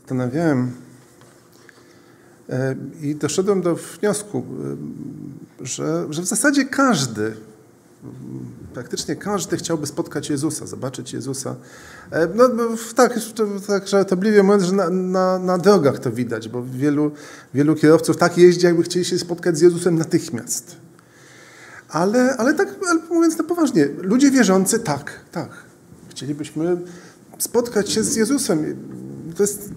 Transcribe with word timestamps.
zastanawiałem 0.00 0.72
e, 2.48 2.76
i 3.02 3.14
doszedłem 3.14 3.62
do 3.62 3.74
wniosku, 3.74 4.44
e, 5.60 5.66
że, 5.66 6.06
że 6.10 6.22
w 6.22 6.26
zasadzie 6.26 6.64
każdy, 6.64 7.36
praktycznie 8.74 9.16
każdy 9.16 9.56
chciałby 9.56 9.86
spotkać 9.86 10.30
Jezusa, 10.30 10.66
zobaczyć 10.66 11.12
Jezusa. 11.12 11.56
E, 12.10 12.28
no, 12.34 12.48
tak, 12.94 13.14
tak 13.66 13.88
żartobliwie 13.88 14.42
mówiąc, 14.42 14.62
że 14.62 14.72
na, 14.72 14.90
na, 14.90 15.38
na, 15.38 15.58
drogach 15.58 15.98
to 15.98 16.12
widać, 16.12 16.48
bo 16.48 16.62
wielu, 16.62 17.10
wielu 17.54 17.74
kierowców 17.74 18.16
tak 18.16 18.38
jeździ, 18.38 18.66
jakby 18.66 18.82
chcieli 18.82 19.04
się 19.04 19.18
spotkać 19.18 19.58
z 19.58 19.60
Jezusem 19.60 19.98
natychmiast. 19.98 20.76
Ale, 21.88 22.36
ale 22.36 22.54
tak 22.54 22.68
ale 22.88 23.00
mówiąc 23.10 23.38
na 23.38 23.44
poważnie, 23.44 23.88
ludzie 23.98 24.30
wierzący 24.30 24.78
tak, 24.78 25.20
tak. 25.32 25.50
Chcielibyśmy 26.08 26.76
spotkać 27.38 27.90
się 27.90 28.02
z 28.02 28.16
Jezusem. 28.16 28.76
To 29.36 29.42
jest 29.42 29.70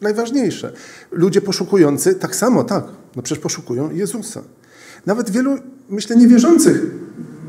najważniejsze. 0.00 0.72
Ludzie 1.12 1.40
poszukujący 1.40 2.14
tak 2.14 2.36
samo, 2.36 2.64
tak. 2.64 2.84
No 3.16 3.22
przecież 3.22 3.42
poszukują 3.42 3.90
Jezusa. 3.90 4.42
Nawet 5.06 5.30
wielu, 5.30 5.58
myślę, 5.90 6.16
niewierzących 6.16 6.86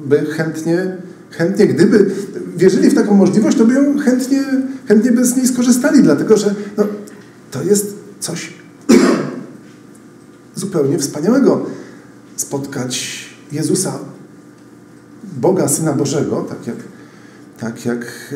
by 0.05 0.25
chętnie, 0.25 0.97
chętnie, 1.31 1.67
gdyby 1.67 2.11
wierzyli 2.55 2.89
w 2.89 2.95
taką 2.95 3.15
możliwość, 3.15 3.57
to 3.57 3.65
by 3.65 3.73
ją 3.73 3.99
chętnie, 3.99 4.43
chętnie 4.87 5.11
by 5.11 5.25
z 5.25 5.35
niej 5.35 5.47
skorzystali, 5.47 6.03
dlatego 6.03 6.37
że 6.37 6.55
no, 6.77 6.85
to 7.51 7.63
jest 7.63 7.95
coś 8.19 8.53
zupełnie 10.55 10.99
wspaniałego. 10.99 11.65
Spotkać 12.35 13.25
Jezusa, 13.51 13.99
Boga, 15.23 15.67
Syna 15.67 15.93
Bożego, 15.93 16.45
tak 16.49 16.67
jak, 16.67 16.77
tak 17.59 17.85
jak 17.85 18.01
e, 18.01 18.35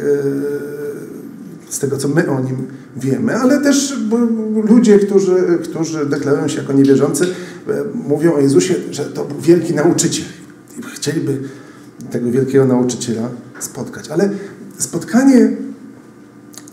z 1.70 1.80
tego, 1.80 1.98
co 1.98 2.07
my 2.07 2.30
o 2.30 2.39
Nim 2.39 2.67
wiemy, 2.95 3.35
ale 3.35 3.62
też 3.62 3.98
ludzie, 4.63 4.99
którzy, 4.99 5.59
którzy 5.63 6.05
deklarują 6.05 6.48
się 6.48 6.57
jako 6.62 6.74
niewierzący, 6.74 7.26
e, 7.68 7.84
mówią 7.93 8.34
o 8.34 8.40
Jezusie, 8.40 8.76
że 8.91 9.05
to 9.05 9.26
był 9.26 9.40
wielki 9.40 9.74
nauczyciel. 9.74 10.26
I 10.79 10.82
chcieliby 10.96 11.40
tego 12.12 12.32
wielkiego 12.32 12.65
nauczyciela 12.65 13.29
spotkać. 13.59 14.09
Ale 14.09 14.29
spotkanie, 14.77 15.51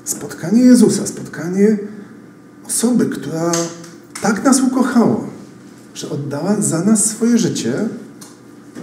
spotkanie 0.05 0.63
Jezusa, 0.63 1.07
spotkanie 1.07 1.79
osoby, 2.67 3.07
która 3.07 3.53
tak 4.23 4.45
nas 4.45 4.61
ukochała, 4.61 5.21
że 5.95 6.11
oddała 6.11 6.57
za 6.61 6.85
nas 6.85 7.05
swoje 7.05 7.39
życie, 7.39 7.75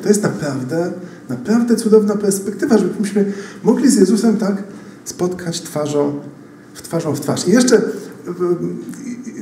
to 0.03 0.09
jest 0.09 0.23
naprawdę, 0.23 0.92
naprawdę 1.30 1.75
cudowna 1.75 2.16
perspektywa, 2.16 2.78
żebyśmy 2.78 3.34
mogli 3.64 3.90
z 3.90 3.96
Jezusem 3.96 4.38
tak 4.38 4.64
spotkać 5.06 5.62
twarzą 5.62 6.20
w 6.74 6.82
twarzą 6.82 7.16
w 7.16 7.20
twarz. 7.20 7.48
I 7.48 7.52
jeszcze 7.52 7.82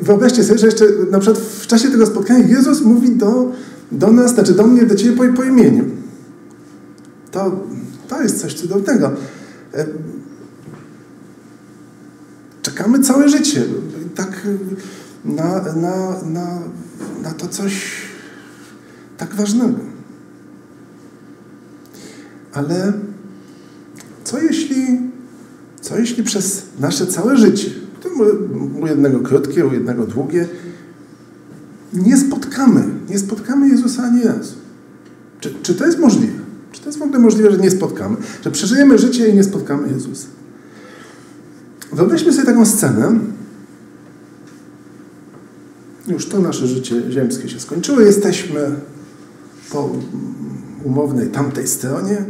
wyobraźcie 0.02 0.44
sobie, 0.44 0.60
że 0.60 0.66
jeszcze 0.66 0.86
na 1.12 1.20
przykład 1.20 1.44
w 1.44 1.68
czasie 1.68 1.92
tego 1.92 2.06
spotkania 2.06 2.48
Jezus 2.48 2.82
mówi 2.82 3.16
do, 3.16 3.52
do 3.92 4.12
nas, 4.12 4.34
znaczy 4.34 4.54
do 4.54 4.68
mnie, 4.68 4.86
do 4.86 4.96
Ciebie 4.96 5.18
po, 5.18 5.38
po 5.38 5.44
imieniu. 5.44 5.86
To, 7.32 7.66
to 8.08 8.22
jest 8.22 8.42
coś 8.42 8.54
cudownego. 8.54 9.12
E, 9.74 9.86
czekamy 12.62 13.00
całe 13.00 13.30
życie 13.30 13.64
tak 14.16 14.48
na, 15.26 15.62
na, 15.74 16.22
na, 16.24 16.60
na 17.24 17.32
to 17.32 17.48
coś 17.48 18.02
tak 19.18 19.36
ważnego. 19.36 19.80
Ale 22.54 22.94
co 24.24 24.40
jeśli 24.40 25.09
co 25.90 25.98
jeśli 25.98 26.24
przez 26.24 26.64
nasze 26.80 27.08
całe 27.08 27.38
życie, 27.38 27.70
u 28.82 28.88
jednego 28.88 29.20
krótkie, 29.20 29.66
u 29.66 29.74
jednego 29.74 30.06
długie, 30.06 30.48
nie 31.94 32.18
spotkamy, 32.18 32.84
nie 33.10 33.20
spotkamy 33.20 33.70
Jezusa 33.70 34.04
ani 34.04 34.24
razu? 34.24 34.54
Czy, 35.40 35.54
czy 35.64 35.76
to 35.76 35.86
jest 35.86 36.00
możliwe? 36.00 36.40
Czy 36.72 36.82
to 36.82 36.86
jest 36.86 37.00
w 37.00 37.02
ogóle 37.02 37.20
możliwe, 37.20 37.52
że 37.52 37.58
nie 37.58 37.72
spotkamy? 37.72 38.16
Że 38.44 38.52
przeżyjemy 38.52 38.98
życie 38.98 39.28
i 39.28 39.34
nie 39.34 39.44
spotkamy 39.44 39.94
Jezusa? 39.94 40.28
Wyobraźmy 41.94 42.34
sobie 42.34 42.46
taką 42.46 42.66
scenę. 42.66 43.20
Już 46.08 46.26
to 46.26 46.40
nasze 46.40 46.68
życie 46.68 47.12
ziemskie 47.12 47.50
się 47.50 47.60
skończyło. 47.60 48.02
Jesteśmy 48.02 48.76
po 49.72 49.90
umownej 50.84 51.28
tamtej 51.28 51.68
stronie. 51.68 52.26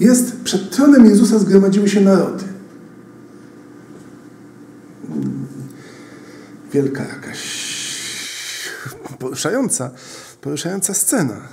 Jest 0.00 0.36
przed 0.36 0.70
tronem 0.70 1.06
Jezusa 1.06 1.38
zgromadziły 1.38 1.88
się 1.88 2.00
narody. 2.00 2.55
Wielka 6.76 7.04
jakaś 7.04 7.40
poruszająca, 9.18 9.90
poruszająca 10.40 10.94
scena. 10.94 11.48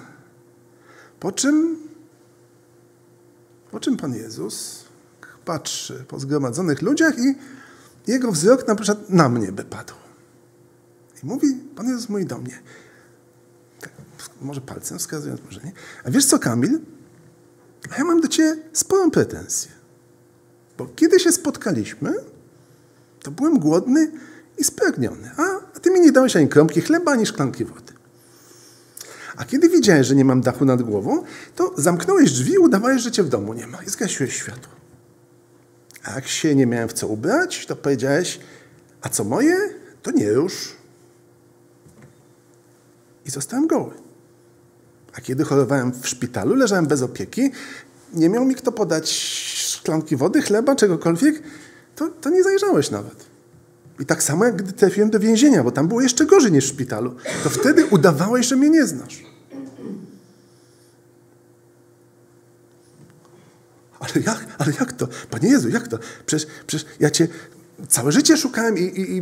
Po 1.19 1.31
czym, 1.31 1.78
po 3.72 3.79
czym 3.79 3.97
Pan 3.97 4.13
Jezus 4.13 4.84
patrzy 5.45 6.06
po 6.07 6.19
zgromadzonych 6.19 6.81
ludziach 6.81 7.13
i 7.19 7.35
jego 8.11 8.31
wzrok 8.31 8.67
na 8.67 8.75
przykład 8.75 9.09
na 9.09 9.29
mnie 9.29 9.51
by 9.51 9.63
padł. 9.63 9.94
I 11.23 11.25
mówi, 11.25 11.47
Pan 11.75 11.88
Jezus 11.88 12.09
mówi 12.09 12.25
do 12.25 12.38
mnie, 12.38 12.59
tak, 13.79 13.91
może 14.41 14.61
palcem 14.61 15.00
wskazując, 15.00 15.41
może 15.45 15.61
nie. 15.63 15.72
A 16.03 16.11
wiesz 16.11 16.25
co, 16.25 16.40
Kamil? 16.40 16.79
Ja 17.97 18.03
mam 18.03 18.22
do 18.22 18.28
Ciebie 18.28 18.61
sporą 18.73 19.11
pretensję. 19.11 19.72
Bo 20.78 20.88
kiedy 20.95 21.19
się 21.19 21.31
spotkaliśmy, 21.31 22.13
to 23.19 23.31
byłem 23.31 23.59
głodny 23.59 24.11
i 24.58 24.64
spragniony. 24.64 25.31
A, 25.38 25.80
ty 25.80 25.91
mi 25.91 26.00
nie 26.00 26.12
dałeś 26.12 26.36
ani 26.36 26.47
kromki 26.47 26.81
chleba, 26.81 27.12
ani 27.12 27.25
szklanki 27.25 27.66
wody. 27.66 27.94
A 29.36 29.46
kiedy 29.46 29.69
widziałeś, 29.69 30.08
że 30.08 30.16
nie 30.16 30.25
mam 30.25 30.41
dachu 30.41 30.66
nad 30.66 30.81
głową, 30.81 31.24
to 31.56 31.74
zamknąłeś 31.78 32.31
drzwi 32.31 32.58
udawałeś, 32.58 33.02
że 33.02 33.12
cię 33.12 33.24
w 33.24 33.30
domu 33.30 33.53
nie 33.53 33.68
ma 33.68 33.84
i 33.84 33.90
zgasiłeś 33.90 34.36
światło. 34.36 34.74
A 36.03 36.12
jak 36.12 36.28
się 36.28 36.56
nie 36.56 36.66
miałem 36.66 36.90
w 36.90 36.94
co 36.94 37.08
ubrać, 37.08 37.66
to 37.66 37.75
powiedziałeś, 37.75 38.40
a 39.02 39.09
co 39.09 39.24
moje, 39.24 39.58
to 40.02 40.12
nie 40.12 40.25
już. 40.25 40.75
I 43.25 43.30
zostałem 43.30 43.68
goły. 43.68 43.94
A 45.14 45.22
kiedy 45.22 45.44
chorowałem 45.44 45.91
w 45.91 46.08
szpitalu, 46.08 46.56
leżałem 46.56 46.85
bez 46.85 47.02
opieki, 47.02 47.52
nie 48.14 48.30
miał 48.30 48.46
mi 48.46 48.56
kto 48.56 48.72
podać 48.72 49.09
szklanki 49.09 50.16
wody, 50.16 50.41
chleba, 50.41 50.75
czegokolwiek, 50.75 51.44
to, 51.96 52.08
to 52.08 52.30
nie 52.30 52.44
zajrzałeś 52.44 52.91
nawet. 52.91 53.33
I 54.00 54.06
tak 54.06 54.24
samo 54.24 54.46
jak 54.46 54.56
gdy 54.56 54.72
trafiłem 54.72 55.09
do 55.09 55.20
więzienia, 55.20 55.64
bo 55.64 55.72
tam 55.72 55.88
było 55.88 56.02
jeszcze 56.02 56.26
gorzej 56.26 56.52
niż 56.52 56.66
w 56.66 56.68
szpitalu, 56.68 57.16
to 57.44 57.50
wtedy 57.50 57.86
udawałeś, 57.86 58.48
że 58.48 58.56
mnie 58.56 58.70
nie 58.70 58.88
znasz. 58.88 59.24
Ale 64.00 64.24
jak, 64.26 64.46
ale 64.58 64.74
jak 64.80 64.94
to? 64.94 65.08
Panie 65.30 65.50
Jezu, 65.50 65.70
jak 65.70 65.88
to? 65.88 66.00
Przecież, 66.26 66.50
przecież 66.68 66.90
ja 67.00 67.09
Cię 67.09 67.28
całe 67.88 68.12
życie 68.12 68.38
szukałem 68.38 68.78
i, 68.78 68.82
i, 68.82 69.18
i, 69.18 69.22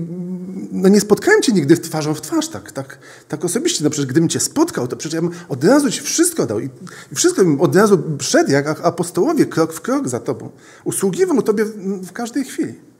no 0.71 0.89
nie 0.89 1.01
spotkałem 1.01 1.41
Cię 1.41 1.51
nigdy 1.51 1.77
twarzą 1.77 2.13
w 2.13 2.21
twarz 2.21 2.47
tak, 2.47 2.71
tak, 2.71 2.99
tak 3.27 3.45
osobiście. 3.45 3.83
No 3.83 3.89
przecież 3.89 4.05
gdybym 4.05 4.29
Cię 4.29 4.39
spotkał, 4.39 4.87
to 4.87 4.97
przecież 4.97 5.15
ja 5.15 5.21
bym 5.21 5.31
od 5.49 5.63
razu 5.63 5.91
Ci 5.91 6.01
wszystko 6.01 6.45
dał 6.45 6.59
i, 6.59 6.69
i 7.11 7.15
wszystko 7.15 7.43
bym 7.43 7.61
od 7.61 7.75
razu 7.75 8.03
szedł 8.19 8.51
jak 8.51 8.85
apostołowie, 8.85 9.45
krok 9.45 9.73
w 9.73 9.81
krok 9.81 10.09
za 10.09 10.19
Tobą. 10.19 10.49
Usługiwał 10.83 11.41
Tobie 11.41 11.65
w 12.03 12.11
każdej 12.11 12.45
chwili. 12.45 12.90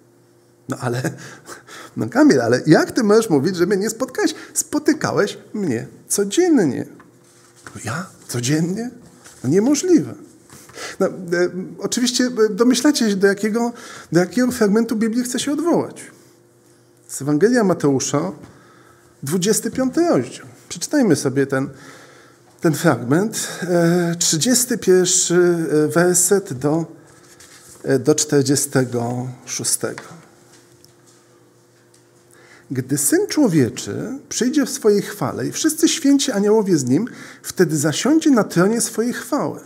No 0.72 0.78
ale, 0.80 1.02
no 1.98 2.10
Kamil, 2.10 2.42
ale 2.42 2.62
jak 2.66 2.92
ty 2.92 3.04
możesz 3.04 3.30
mówić, 3.30 3.56
że 3.56 3.66
mnie 3.66 3.78
nie 3.78 3.90
spotkałeś? 3.90 4.36
Spotykałeś 4.54 5.38
mnie 5.54 5.88
codziennie. 6.08 6.86
No 7.76 7.82
ja? 7.86 8.06
Codziennie? 8.28 8.90
No 9.44 9.50
niemożliwe. 9.50 10.14
No, 11.00 11.08
e, 11.08 11.12
oczywiście 11.80 12.24
e, 12.24 12.50
domyślacie 12.50 13.10
się, 13.10 13.16
do 13.16 13.28
jakiego, 13.28 13.74
do 14.12 14.20
jakiego 14.20 14.52
fragmentu 14.52 14.96
Biblii 14.96 15.24
chcę 15.24 15.40
się 15.40 15.52
odwołać. 15.52 16.02
Z 17.08 17.22
Ewangelia 17.22 17.64
Mateusza, 17.64 18.32
25 19.24 19.96
rozdział. 19.98 20.46
Przeczytajmy 20.70 21.16
sobie 21.16 21.48
ten, 21.48 21.70
ten 22.62 22.74
fragment. 22.74 23.48
E, 23.62 24.16
31 24.20 25.40
e, 25.40 25.88
werset 25.88 26.54
do, 26.54 26.86
e, 27.84 28.00
do 28.00 28.16
46. 28.16 29.80
Gdy 32.72 32.98
Syn 32.98 33.28
Człowieczy 33.28 34.20
przyjdzie 34.30 34.66
w 34.66 34.70
swojej 34.70 35.02
chwale 35.02 35.48
i 35.48 35.52
wszyscy 35.52 35.88
święci 35.88 36.32
aniołowie 36.32 36.78
z 36.78 36.86
Nim, 36.86 37.08
wtedy 37.44 37.78
zasiądzie 37.78 38.32
na 38.32 38.44
tronie 38.44 38.82
swojej 38.82 39.14
chwały. 39.14 39.60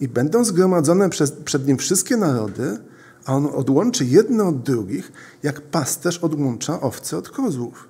I 0.00 0.08
będą 0.08 0.44
zgromadzone 0.44 1.10
przez, 1.10 1.32
przed 1.44 1.66
Nim 1.66 1.78
wszystkie 1.78 2.16
narody, 2.16 2.78
a 3.24 3.34
On 3.34 3.46
odłączy 3.46 4.04
jedne 4.04 4.44
od 4.44 4.62
drugich, 4.62 5.12
jak 5.42 5.60
pasterz 5.60 6.18
odłącza 6.18 6.80
owce 6.80 7.18
od 7.18 7.28
kozłów. 7.28 7.88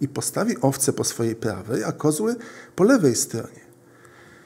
I 0.00 0.08
postawi 0.08 0.60
owce 0.60 0.92
po 0.92 1.04
swojej 1.04 1.36
prawej, 1.36 1.84
a 1.84 1.92
kozły 1.92 2.36
po 2.76 2.84
lewej 2.84 3.16
stronie. 3.16 3.62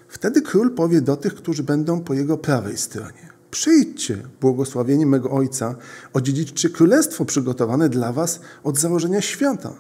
Wtedy 0.09 0.43
król 0.43 0.75
powie 0.75 1.01
do 1.01 1.17
tych, 1.17 1.35
którzy 1.35 1.63
będą 1.63 2.01
po 2.01 2.15
jego 2.15 2.39
prawej 2.39 2.77
stronie. 2.77 3.36
Przyjdźcie, 3.51 4.23
błogosławieni 4.41 5.07
mego 5.07 5.31
Ojca, 5.31 5.75
odziedziczcie 6.13 6.71
królestwo 6.71 7.25
przygotowane 7.25 7.89
dla 7.89 8.13
was 8.13 8.41
od 8.65 8.79
założenia 8.79 9.21
świata. 9.21 9.75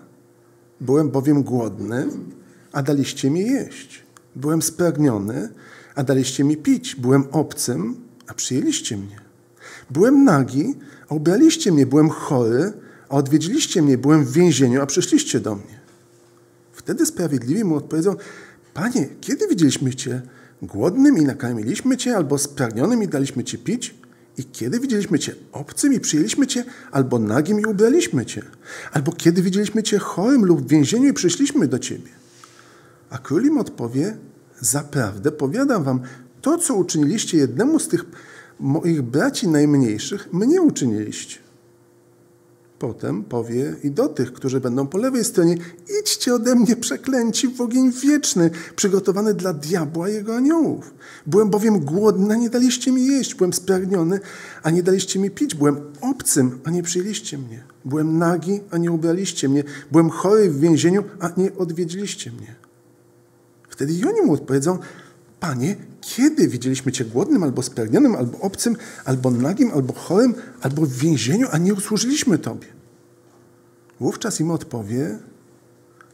Byłem 0.81 1.11
bowiem 1.11 1.43
głodny, 1.43 2.07
a 2.73 2.83
daliście 2.83 3.31
mi 3.31 3.41
jeść. 3.41 4.03
Byłem 4.37 4.63
spragniony, 4.63 5.49
a 5.95 6.05
daliście 6.05 6.45
mi 6.45 6.57
pić. 6.57 6.95
Byłem 6.95 7.25
obcym, 7.33 7.97
a 8.27 8.35
przyjęliście 8.35 8.97
mnie. 8.97 9.21
Byłem 9.91 10.25
nagi, 10.25 10.75
a 11.09 11.15
ubraliście 11.15 11.73
mnie. 11.73 11.87
Byłem 11.87 12.09
chory, 12.09 12.73
a 13.09 13.17
odwiedziliście 13.17 13.83
mnie. 13.83 13.99
Byłem 13.99 14.25
w 14.25 14.33
więzieniu, 14.33 14.83
a 14.83 14.87
przyszliście 14.87 15.41
do 15.41 15.55
mnie. 15.55 15.81
Wtedy 16.73 17.07
sprawiedliwi 17.07 17.65
mu 17.65 17.77
odpowiedzą, 17.77 18.17
Panie, 18.75 19.09
kiedy 19.21 19.49
widzieliśmy 19.49 19.95
Cię 19.95 20.23
głodnym 20.63 21.19
i 21.19 21.23
nakarmiliśmy 21.23 21.97
Cię, 21.97 22.17
albo 22.17 22.39
spragnionym 22.39 23.03
i 23.03 23.09
daliśmy 23.09 23.45
Ci 23.45 23.59
pić? 23.59 23.95
I 24.39 24.45
kiedy 24.45 24.81
widzieliśmy 24.81 25.19
Cię 25.19 25.35
obcym 25.53 25.93
i 25.93 26.01
przyjęliśmy 26.01 26.47
Cię, 26.47 26.65
albo 26.93 27.19
nagim 27.19 27.61
i 27.61 27.65
ubraliśmy 27.65 28.27
Cię? 28.27 28.43
Albo 28.93 29.13
kiedy 29.13 29.43
widzieliśmy 29.43 29.83
Cię 29.83 29.99
chorym 29.99 30.45
lub 30.45 30.63
w 30.63 30.69
więzieniu 30.69 31.09
i 31.09 31.13
przyszliśmy 31.13 31.69
do 31.69 31.79
Ciebie? 31.79 32.11
A 33.11 33.19
król 33.19 33.45
im 33.45 33.59
odpowie, 33.59 34.17
zaprawdę 34.61 35.33
powiadam 35.33 35.85
wam, 35.85 36.01
to 36.43 36.59
co 36.59 36.75
uczyniliście 36.75 37.39
jednemu 37.39 37.79
z 37.79 37.89
tych 37.89 38.05
moich 38.61 39.03
braci 39.03 39.49
najmniejszych, 39.49 40.33
mnie 40.33 40.63
uczyniliście. 40.63 41.46
Potem 42.79 43.25
powie 43.25 43.77
i 43.83 43.91
do 43.91 44.09
tych, 44.09 44.33
którzy 44.33 44.61
będą 44.61 44.87
po 44.87 44.99
lewej 44.99 45.25
stronie: 45.25 45.57
Idźcie 46.01 46.35
ode 46.35 46.55
mnie, 46.55 46.77
przeklęci, 46.77 47.49
w 47.49 47.61
ogień 47.61 47.93
wieczny, 47.93 48.51
przygotowany 48.77 49.35
dla 49.35 49.53
diabła 49.53 50.09
i 50.09 50.13
jego 50.13 50.37
aniołów. 50.37 50.95
Byłem 51.27 51.51
bowiem 51.51 51.81
głodny, 51.81 52.35
a 52.35 52.37
nie 52.37 52.51
daliście 52.51 52.93
mi 52.93 53.07
jeść. 53.07 53.35
Byłem 53.35 53.53
spragniony, 53.53 54.21
a 54.63 54.71
nie 54.71 54.83
daliście 54.83 55.19
mi 55.19 55.31
pić. 55.31 55.55
Byłem 55.55 55.81
obcym, 56.01 56.61
a 56.65 56.71
nie 56.71 56.83
przyjęliście 56.83 57.39
mnie. 57.39 57.65
Byłem 57.85 58.19
nagi, 58.19 58.61
a 58.71 58.79
nie 58.79 58.93
ubraliście 58.93 59.49
mnie. 59.49 59.65
Byłem 59.93 60.11
chory 60.11 60.51
w 60.51 60.61
więzieniu, 60.61 61.05
a 61.21 61.31
nie 61.37 61.57
odwiedziliście 61.57 62.33
mnie. 62.33 62.55
Wtedy 63.69 63.93
i 63.93 64.05
oni 64.05 64.21
mu 64.23 64.33
odpowiedzą: 64.33 64.79
Panie, 65.41 65.77
kiedy 66.07 66.49
widzieliśmy 66.49 66.93
Cię 66.93 67.05
głodnym, 67.05 67.43
albo 67.43 67.63
spragnionym, 67.63 68.15
albo 68.15 68.41
obcym, 68.41 68.77
albo 69.05 69.31
nagim, 69.31 69.71
albo 69.71 69.93
chorym, 69.93 70.35
albo 70.61 70.87
w 70.87 70.93
więzieniu, 70.93 71.49
a 71.51 71.59
nie 71.59 71.75
usłużyliśmy 71.75 72.39
Tobie? 72.39 72.67
Wówczas 74.01 74.41
im 74.41 74.51
odpowie, 74.51 75.19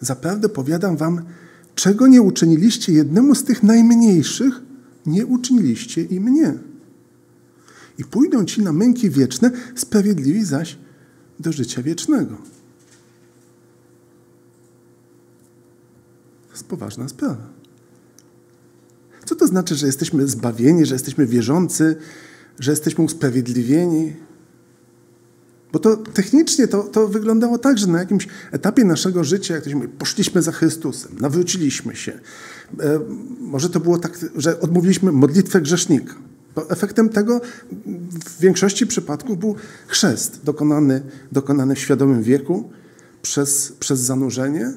zaprawdę 0.00 0.48
powiadam 0.48 0.96
Wam, 0.96 1.22
czego 1.74 2.06
nie 2.06 2.22
uczyniliście 2.22 2.92
jednemu 2.92 3.34
z 3.34 3.44
tych 3.44 3.62
najmniejszych, 3.62 4.60
nie 5.06 5.26
uczyniliście 5.26 6.02
i 6.02 6.20
mnie. 6.20 6.54
I 7.98 8.04
pójdą 8.04 8.44
ci 8.44 8.62
na 8.62 8.72
męki 8.72 9.10
wieczne, 9.10 9.50
sprawiedliwi 9.74 10.44
zaś 10.44 10.78
do 11.40 11.52
życia 11.52 11.82
wiecznego. 11.82 12.36
To 16.46 16.52
jest 16.52 16.64
poważna 16.64 17.08
sprawa. 17.08 17.61
Co 19.24 19.34
to 19.34 19.46
znaczy, 19.46 19.74
że 19.74 19.86
jesteśmy 19.86 20.28
zbawieni, 20.28 20.86
że 20.86 20.94
jesteśmy 20.94 21.26
wierzący, 21.26 21.96
że 22.60 22.70
jesteśmy 22.70 23.04
usprawiedliwieni? 23.04 24.12
Bo 25.72 25.78
to 25.78 25.96
technicznie 25.96 26.68
to, 26.68 26.82
to 26.82 27.08
wyglądało 27.08 27.58
tak, 27.58 27.78
że 27.78 27.86
na 27.86 27.98
jakimś 27.98 28.28
etapie 28.50 28.84
naszego 28.84 29.24
życia, 29.24 29.54
jak 29.54 29.64
to 29.64 29.70
się 29.70 29.76
mówi, 29.76 29.88
poszliśmy 29.88 30.42
za 30.42 30.52
Chrystusem, 30.52 31.12
nawróciliśmy 31.20 31.96
się. 31.96 32.12
E, 32.80 33.00
może 33.40 33.70
to 33.70 33.80
było 33.80 33.98
tak, 33.98 34.18
że 34.36 34.60
odmówiliśmy 34.60 35.12
modlitwę 35.12 35.60
grzesznika. 35.60 36.14
Bo 36.54 36.70
efektem 36.70 37.08
tego 37.08 37.40
w 38.24 38.40
większości 38.40 38.86
przypadków 38.86 39.38
był 39.38 39.54
chrzest 39.86 40.40
dokonany, 40.44 41.02
dokonany 41.32 41.74
w 41.74 41.78
świadomym 41.78 42.22
wieku 42.22 42.70
przez, 43.22 43.72
przez 43.72 44.00
zanurzenie. 44.00 44.72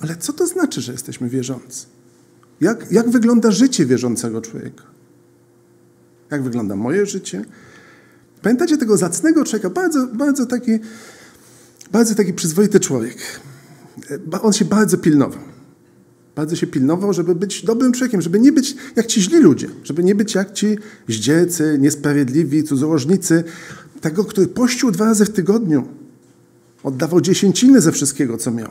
Ale 0.00 0.16
co 0.16 0.32
to 0.32 0.46
znaczy, 0.46 0.80
że 0.80 0.92
jesteśmy 0.92 1.28
wierzący? 1.28 1.86
Jak, 2.60 2.92
jak 2.92 3.10
wygląda 3.10 3.50
życie 3.50 3.86
wierzącego 3.86 4.40
człowieka? 4.40 4.84
Jak 6.30 6.42
wygląda 6.42 6.76
moje 6.76 7.06
życie? 7.06 7.44
Pamiętacie 8.42 8.76
tego 8.76 8.96
zacnego 8.96 9.44
człowieka? 9.44 9.70
Bardzo, 9.70 10.06
bardzo, 10.06 10.46
taki, 10.46 10.78
bardzo 11.92 12.14
taki 12.14 12.34
przyzwoity 12.34 12.80
człowiek. 12.80 13.16
On 14.42 14.52
się 14.52 14.64
bardzo 14.64 14.98
pilnował. 14.98 15.42
Bardzo 16.36 16.56
się 16.56 16.66
pilnował, 16.66 17.12
żeby 17.12 17.34
być 17.34 17.64
dobrym 17.64 17.92
człowiekiem, 17.92 18.22
żeby 18.22 18.40
nie 18.40 18.52
być 18.52 18.76
jak 18.96 19.06
ci 19.06 19.22
źli 19.22 19.40
ludzie, 19.40 19.68
żeby 19.84 20.04
nie 20.04 20.14
być 20.14 20.34
jak 20.34 20.52
ci 20.52 20.78
zdziecy, 21.08 21.76
niesprawiedliwi, 21.80 22.64
cudzołożnicy. 22.64 23.44
Tego, 24.00 24.24
który 24.24 24.46
pościł 24.46 24.90
dwa 24.90 25.04
razy 25.04 25.24
w 25.24 25.30
tygodniu. 25.30 25.88
Oddawał 26.82 27.20
dziesięciny 27.20 27.80
ze 27.80 27.92
wszystkiego, 27.92 28.36
co 28.36 28.50
miał 28.50 28.70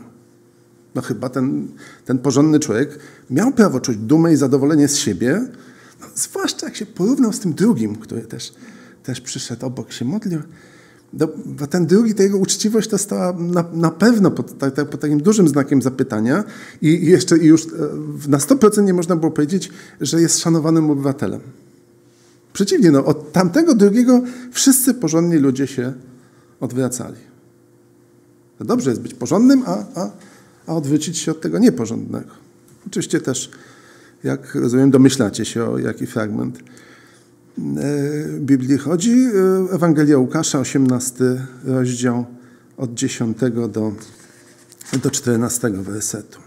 no 0.96 1.02
chyba 1.02 1.30
ten, 1.30 1.68
ten 2.06 2.18
porządny 2.18 2.60
człowiek 2.60 3.00
miał 3.30 3.52
prawo 3.52 3.80
czuć 3.80 3.98
dumę 3.98 4.34
i 4.34 4.36
zadowolenie 4.36 4.88
z 4.88 4.98
siebie, 4.98 5.48
no, 6.02 6.08
zwłaszcza 6.16 6.66
jak 6.66 6.76
się 6.76 6.86
porównał 6.86 7.34
z 7.34 7.40
tym 7.40 7.54
drugim, 7.54 7.96
który 7.96 8.22
też, 8.22 8.54
też 9.04 9.22
przyszedł 9.22 9.66
obok, 9.66 9.92
się 9.92 10.06
modlił. 10.06 10.40
No, 11.14 11.28
ten 11.70 11.86
drugi, 11.86 12.16
ta 12.16 12.24
jego 12.24 12.38
uczciwość 12.38 12.90
to 12.90 12.98
stała 12.98 13.34
na, 13.34 13.66
na 13.74 13.92
pewno 13.92 14.32
pod, 14.32 14.58
ta, 14.58 14.72
ta, 14.72 14.86
pod, 14.86 15.00
takim 15.00 15.22
dużym 15.22 15.48
znakiem 15.48 15.82
zapytania 15.82 16.44
i 16.82 17.06
jeszcze 17.06 17.38
i 17.38 17.46
już 17.46 17.66
e, 17.66 17.68
na 18.28 18.38
100% 18.38 18.84
nie 18.84 18.94
można 18.94 19.16
było 19.16 19.32
powiedzieć, 19.32 19.72
że 20.02 20.22
jest 20.22 20.40
szanowanym 20.40 20.90
obywatelem. 20.90 21.42
Przeciwnie, 22.54 22.92
no, 22.92 23.06
od 23.06 23.32
tamtego 23.32 23.76
drugiego 23.76 24.22
wszyscy 24.52 24.94
porządni 24.94 25.38
ludzie 25.38 25.68
się 25.68 25.94
odwracali. 26.60 27.18
To 28.58 28.66
dobrze 28.66 28.90
jest 28.90 29.02
być 29.02 29.14
porządnym, 29.14 29.64
a, 29.66 30.02
a 30.02 30.12
a 30.68 30.76
odwrócić 30.76 31.18
się 31.18 31.32
od 31.32 31.42
tego 31.42 31.60
nieporządnego. 31.60 32.30
Oczywiście 32.88 33.22
też, 33.22 33.52
jak 34.24 34.56
rozumiem, 34.56 34.92
domyślacie 34.92 35.46
się 35.46 35.66
o 35.66 35.78
jaki 35.78 36.08
fragment 36.08 36.60
e, 36.60 36.64
Biblii 38.40 38.78
chodzi. 38.78 39.12
E, 39.12 39.74
Ewangelia 39.74 40.18
Łukasza, 40.18 40.60
18 40.60 41.46
rozdział 41.64 42.26
od 42.78 42.94
10 42.94 43.38
do, 43.70 43.94
do 45.04 45.12
14 45.12 45.70
wersetu. 45.70 46.40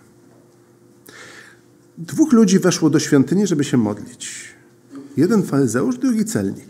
Dwóch 1.99 2.33
ludzi 2.33 2.59
weszło 2.59 2.91
do 2.91 2.99
świątyni, 2.99 3.47
żeby 3.47 3.65
się 3.65 3.77
modlić. 3.77 4.55
Jeden 5.17 5.43
faryzeusz, 5.43 5.99
drugi 5.99 6.25
celnik. 6.25 6.69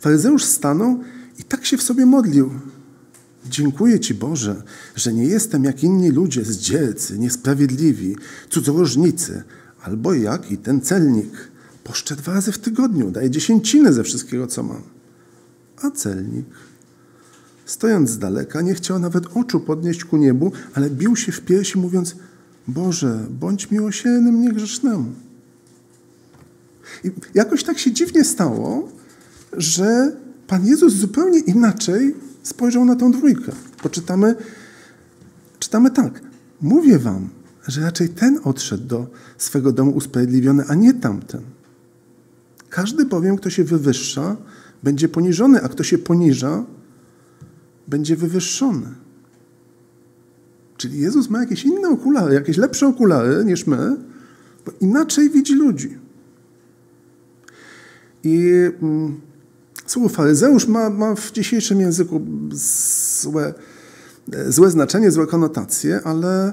Faryzeusz 0.00 0.44
stanął 0.44 1.00
i 1.38 1.44
tak 1.44 1.66
się 1.66 1.76
w 1.76 1.82
sobie 1.82 2.06
modlił. 2.06 2.50
Dziękuję 3.46 4.00
Ci, 4.00 4.14
Boże, 4.14 4.62
że 4.96 5.12
nie 5.12 5.24
jestem 5.24 5.64
jak 5.64 5.84
inni 5.84 6.10
ludzie, 6.10 6.44
zdzielcy, 6.44 7.18
niesprawiedliwi, 7.18 8.16
cudzołożnicy, 8.50 9.42
albo 9.82 10.14
jak 10.14 10.50
i 10.50 10.58
ten 10.58 10.80
celnik. 10.80 11.50
Poszczę 11.84 12.16
dwa 12.16 12.32
razy 12.32 12.52
w 12.52 12.58
tygodniu, 12.58 13.10
daję 13.10 13.30
dziesięcinę 13.30 13.92
ze 13.92 14.04
wszystkiego, 14.04 14.46
co 14.46 14.62
mam. 14.62 14.82
A 15.82 15.90
celnik, 15.90 16.46
stojąc 17.66 18.10
z 18.10 18.18
daleka, 18.18 18.60
nie 18.60 18.74
chciał 18.74 18.98
nawet 18.98 19.24
oczu 19.34 19.60
podnieść 19.60 20.04
ku 20.04 20.16
niebu, 20.16 20.52
ale 20.74 20.90
bił 20.90 21.16
się 21.16 21.32
w 21.32 21.40
piersi, 21.40 21.78
mówiąc: 21.78 22.16
Boże, 22.68 23.26
bądź 23.30 23.70
miłosiernym 23.70 24.40
niegrzesznemu. 24.40 25.12
I 27.04 27.10
jakoś 27.34 27.64
tak 27.64 27.78
się 27.78 27.92
dziwnie 27.92 28.24
stało, 28.24 28.88
że 29.52 30.16
Pan 30.46 30.66
Jezus 30.66 30.94
zupełnie 30.94 31.38
inaczej 31.38 32.14
spojrzał 32.42 32.84
na 32.84 32.96
tą 32.96 33.12
dwójkę. 33.12 33.52
Poczytamy, 33.82 34.34
czytamy 35.58 35.90
tak. 35.90 36.20
Mówię 36.60 36.98
wam, 36.98 37.28
że 37.68 37.80
raczej 37.80 38.08
ten 38.08 38.40
odszedł 38.44 38.84
do 38.86 39.06
swego 39.38 39.72
domu 39.72 39.90
usprawiedliwiony, 39.90 40.64
a 40.68 40.74
nie 40.74 40.94
tamten. 40.94 41.40
Każdy 42.70 43.04
bowiem, 43.04 43.36
kto 43.36 43.50
się 43.50 43.64
wywyższa, 43.64 44.36
będzie 44.82 45.08
poniżony, 45.08 45.62
a 45.62 45.68
kto 45.68 45.82
się 45.82 45.98
poniża, 45.98 46.64
będzie 47.88 48.16
wywyższony. 48.16 48.86
Czyli 50.76 50.98
Jezus 50.98 51.30
ma 51.30 51.40
jakieś 51.40 51.64
inne 51.64 51.88
okulary, 51.88 52.34
jakieś 52.34 52.56
lepsze 52.56 52.86
okulary 52.86 53.44
niż 53.44 53.66
my, 53.66 53.96
bo 54.66 54.72
inaczej 54.80 55.30
widzi 55.30 55.54
ludzi. 55.54 55.98
I 58.24 58.50
mm, 58.82 59.20
Słowo 59.90 60.08
faryzeusz 60.08 60.66
ma, 60.66 60.90
ma 60.90 61.14
w 61.14 61.32
dzisiejszym 61.32 61.80
języku 61.80 62.20
złe, 63.20 63.54
złe 64.48 64.70
znaczenie, 64.70 65.10
złe 65.10 65.26
konotacje, 65.26 66.00
ale, 66.04 66.52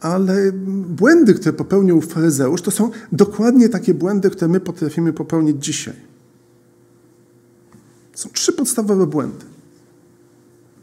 ale 0.00 0.52
błędy, 0.88 1.34
które 1.34 1.52
popełnił 1.52 2.00
faryzeusz, 2.00 2.62
to 2.62 2.70
są 2.70 2.90
dokładnie 3.12 3.68
takie 3.68 3.94
błędy, 3.94 4.30
które 4.30 4.48
my 4.48 4.60
potrafimy 4.60 5.12
popełnić 5.12 5.64
dzisiaj. 5.64 5.94
Są 8.14 8.28
trzy 8.32 8.52
podstawowe 8.52 9.06
błędy. 9.06 9.44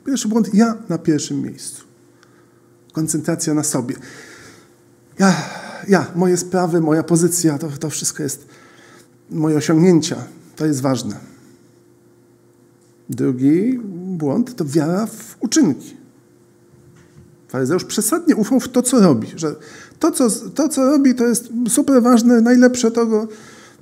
Pierwszy 0.06 0.28
błąd, 0.28 0.54
ja 0.54 0.78
na 0.90 0.98
pierwszym 0.98 1.42
miejscu. 1.42 1.84
Koncentracja 2.94 3.54
na 3.54 3.64
sobie. 3.64 3.96
Ja, 5.20 5.36
ja 5.88 6.12
moje 6.16 6.38
sprawy, 6.38 6.82
moja 6.82 7.04
pozycja, 7.04 7.58
to, 7.58 7.70
to 7.70 7.90
wszystko 7.90 8.24
jest 8.24 8.46
moje 9.30 9.58
osiągnięcia 9.58 10.18
to 10.56 10.66
jest 10.66 10.82
ważne. 10.82 11.33
Drugi 13.10 13.80
błąd 14.18 14.56
to 14.56 14.66
wiara 14.66 15.06
w 15.06 15.38
uczynki. 15.40 15.98
Faryzeusz 17.48 17.86
przesadnie 17.86 18.36
ufał 18.36 18.60
w 18.60 18.70
to, 18.70 18.82
co 18.82 19.00
robi. 19.00 19.28
Że 19.36 19.56
to, 20.00 20.12
co, 20.12 20.30
to, 20.30 20.70
co 20.70 20.86
robi, 20.86 21.16
to 21.16 21.26
jest 21.26 21.50
super 21.68 22.02
ważne, 22.02 22.42
najlepsze, 22.42 22.92
to, 22.92 23.28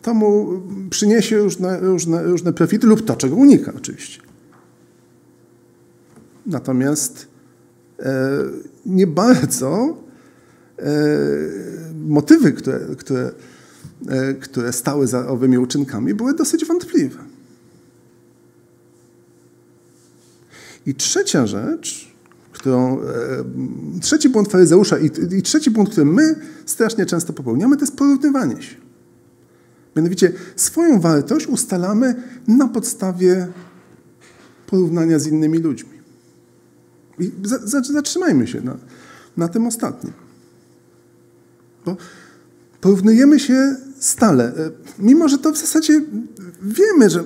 to 0.02 0.14
mu 0.14 0.62
przyniesie 0.90 1.38
różne, 1.38 1.80
różne, 1.80 2.24
różne 2.24 2.54
profity 2.54 2.88
lub 2.88 3.06
to, 3.06 3.16
czego 3.16 3.36
unika 3.36 3.74
oczywiście. 3.78 4.22
Natomiast 6.46 7.28
e, 8.00 8.30
nie 8.86 9.08
bardzo 9.08 9.98
e, 10.80 10.84
motywy, 12.08 12.54
które, 12.54 12.80
które, 12.98 13.32
e, 14.08 14.34
które 14.34 14.74
stały 14.74 15.08
za 15.08 15.28
owymi 15.28 15.58
uczynkami, 15.58 16.14
były 16.14 16.34
dosyć 16.34 16.66
wątpliwe. 16.66 17.31
I 20.86 20.96
trzecia 20.96 21.48
rzecz, 21.48 22.12
którą, 22.52 23.02
e, 23.02 23.06
trzeci 24.02 24.30
błąd 24.30 24.52
faryzeusza 24.52 25.00
i, 25.00 25.10
i 25.38 25.42
trzeci 25.42 25.72
błąd, 25.72 25.90
który 25.90 26.06
my 26.06 26.36
strasznie 26.66 27.06
często 27.06 27.34
popełniamy, 27.34 27.78
to 27.78 27.84
jest 27.84 27.96
porównywanie 27.96 28.62
się. 28.62 28.76
Mianowicie 29.96 30.34
swoją 30.56 31.00
wartość 31.00 31.48
ustalamy 31.48 32.16
na 32.48 32.68
podstawie 32.68 33.48
porównania 34.68 35.20
z 35.20 35.28
innymi 35.28 35.58
ludźmi. 35.58 36.02
I 37.20 37.32
zatrzymajmy 37.84 38.48
się 38.48 38.62
na, 38.62 38.78
na 39.38 39.48
tym 39.48 39.68
ostatnim. 39.68 40.14
Bo 41.86 41.98
porównujemy 42.82 43.40
się 43.40 43.76
stale, 44.00 44.46
e, 44.46 44.72
mimo 45.00 45.28
że 45.28 45.38
to 45.38 45.52
w 45.52 45.58
zasadzie 45.58 46.02
wiemy, 46.62 47.10
że, 47.10 47.24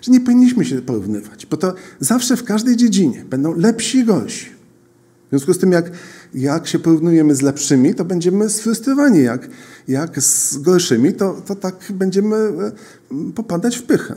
że 0.00 0.12
nie 0.12 0.20
powinniśmy 0.20 0.64
się 0.64 0.82
porównywać, 0.82 1.46
bo 1.46 1.56
to 1.56 1.74
zawsze 2.00 2.36
w 2.36 2.44
każdej 2.44 2.76
dziedzinie 2.76 3.24
będą 3.30 3.54
lepsi 3.54 3.98
i 3.98 4.04
gorsi. 4.04 4.60
W 5.26 5.30
związku 5.30 5.54
z 5.54 5.58
tym, 5.58 5.72
jak, 5.72 5.90
jak 6.34 6.66
się 6.66 6.78
porównujemy 6.78 7.34
z 7.34 7.42
lepszymi, 7.42 7.94
to 7.94 8.04
będziemy 8.04 8.50
sfrustrowani. 8.50 9.22
Jak, 9.22 9.48
jak 9.88 10.22
z 10.22 10.58
gorszymi, 10.58 11.12
to, 11.12 11.42
to 11.46 11.54
tak 11.54 11.74
będziemy 11.90 12.36
e, 12.36 12.72
popadać 13.34 13.76
w 13.76 13.82
pychę. 13.82 14.14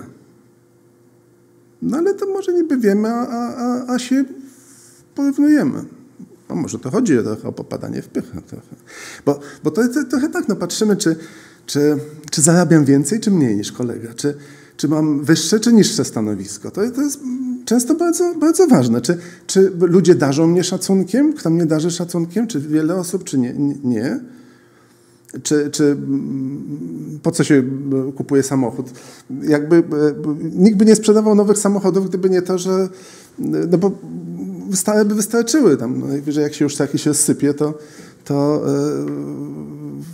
No 1.81 1.97
ale 1.97 2.13
to 2.13 2.27
może 2.27 2.53
niby 2.53 2.77
wiemy, 2.77 3.09
a, 3.09 3.27
a, 3.27 3.93
a 3.93 3.99
się 3.99 4.25
porównujemy. 5.15 5.83
No 6.49 6.55
może 6.55 6.79
to 6.79 6.91
chodzi 6.91 7.17
trochę 7.23 7.47
o 7.47 7.51
popadanie 7.51 8.01
w 8.01 8.07
pychę. 8.07 8.41
Trochę. 8.41 8.75
Bo, 9.25 9.39
bo 9.63 9.71
to 9.71 9.81
jest 9.81 10.09
trochę 10.09 10.29
tak, 10.29 10.47
no 10.47 10.55
patrzymy, 10.55 10.97
czy, 10.97 11.15
czy, 11.65 11.97
czy 12.31 12.41
zarabiam 12.41 12.85
więcej, 12.85 13.19
czy 13.19 13.31
mniej 13.31 13.55
niż 13.55 13.71
kolega, 13.71 14.13
czy, 14.13 14.37
czy 14.83 14.87
mam 14.87 15.23
wyższe, 15.23 15.59
czy 15.59 15.73
niższe 15.73 16.05
stanowisko. 16.05 16.71
To, 16.71 16.81
to 16.91 17.01
jest 17.01 17.19
często 17.65 17.95
bardzo, 17.95 18.35
bardzo 18.35 18.67
ważne. 18.67 19.01
Czy, 19.01 19.17
czy 19.47 19.71
ludzie 19.79 20.15
darzą 20.15 20.47
mnie 20.47 20.63
szacunkiem, 20.63 21.33
kto 21.33 21.49
mnie 21.49 21.65
darzy 21.65 21.91
szacunkiem, 21.91 22.47
czy 22.47 22.59
wiele 22.59 22.95
osób, 22.95 23.23
czy 23.23 23.37
nie. 23.37 23.53
nie. 23.83 24.19
Czy, 25.43 25.69
czy 25.71 25.97
po 27.23 27.31
co 27.31 27.43
się 27.43 27.63
kupuje 28.15 28.43
samochód? 28.43 28.91
Jakby 29.43 29.75
e, 29.75 29.81
nikt 30.53 30.77
by 30.77 30.85
nie 30.85 30.95
sprzedawał 30.95 31.35
nowych 31.35 31.57
samochodów, 31.57 32.09
gdyby 32.09 32.29
nie 32.29 32.41
to, 32.41 32.57
że 32.57 32.89
no 33.39 33.77
bo 33.77 33.91
stałe 34.73 35.05
by 35.05 35.15
wystarczyły. 35.15 35.77
Tam, 35.77 35.99
no 35.99 36.07
najwyżej 36.07 36.43
jak 36.43 36.53
się 36.53 36.65
już 36.65 36.75
taki 36.75 36.99
się 36.99 37.13
sypie, 37.13 37.53
to, 37.53 37.73
to, 38.23 38.63
e, 38.67 39.05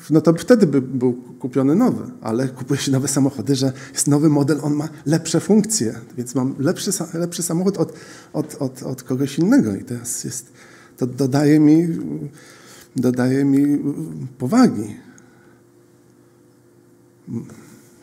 no 0.10 0.22
to 0.22 0.34
wtedy 0.34 0.68
by 0.68 0.82
był 0.82 1.14
kupiony 1.14 1.76
nowy. 1.76 2.04
Ale 2.22 2.48
kupuje 2.48 2.80
się 2.80 2.92
nowe 2.92 3.08
samochody, 3.08 3.56
że 3.56 3.74
jest 3.94 4.08
nowy 4.08 4.30
model, 4.30 4.60
on 4.62 4.74
ma 4.74 4.90
lepsze 5.06 5.40
funkcje, 5.40 6.00
więc 6.18 6.36
mam 6.36 6.56
lepszy, 6.60 6.92
lepszy 7.14 7.44
samochód 7.44 7.78
od, 7.78 7.94
od, 8.34 8.56
od, 8.60 8.84
od 8.84 9.04
kogoś 9.04 9.40
innego. 9.40 9.76
I 9.76 9.84
teraz 9.84 10.24
jest, 10.24 10.52
to 10.98 11.08
dodaje 11.08 11.60
mi, 11.60 11.88
dodaje 12.96 13.46
mi 13.46 13.80
powagi. 14.38 14.96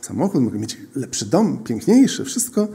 Samochód, 0.00 0.42
mogę 0.42 0.58
mieć 0.58 0.78
lepszy 0.94 1.26
dom, 1.26 1.58
piękniejszy, 1.64 2.24
wszystko 2.24 2.68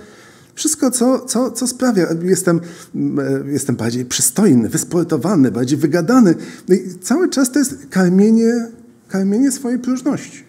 wszystko, 0.56 0.92
co, 0.92 1.20
co, 1.20 1.52
co 1.52 1.68
sprawia, 1.68 2.08
jestem, 2.24 2.62
e, 2.96 3.52
jestem 3.52 3.76
bardziej 3.76 4.06
przystojny, 4.06 4.70
wysportowany, 4.70 5.52
bardziej 5.52 5.78
wygadany. 5.78 6.36
No 6.70 6.76
i 6.76 7.00
cały 7.02 7.30
czas 7.30 7.52
to 7.52 7.60
jest 7.60 7.76
karmienie, 7.90 8.68
karmienie 9.08 9.52
swojej 9.52 9.80
próżności. 9.80 10.44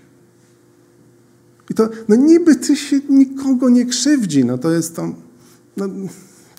I 1.70 1.74
to, 1.74 1.88
no 2.08 2.16
niby 2.16 2.56
ty 2.56 2.76
się 2.76 3.00
nikogo 3.08 3.68
nie 3.68 3.86
krzywdzi, 3.86 4.44
no 4.44 4.58
to 4.58 4.72
jest 4.72 4.96
to, 4.96 5.14
no, 5.76 5.88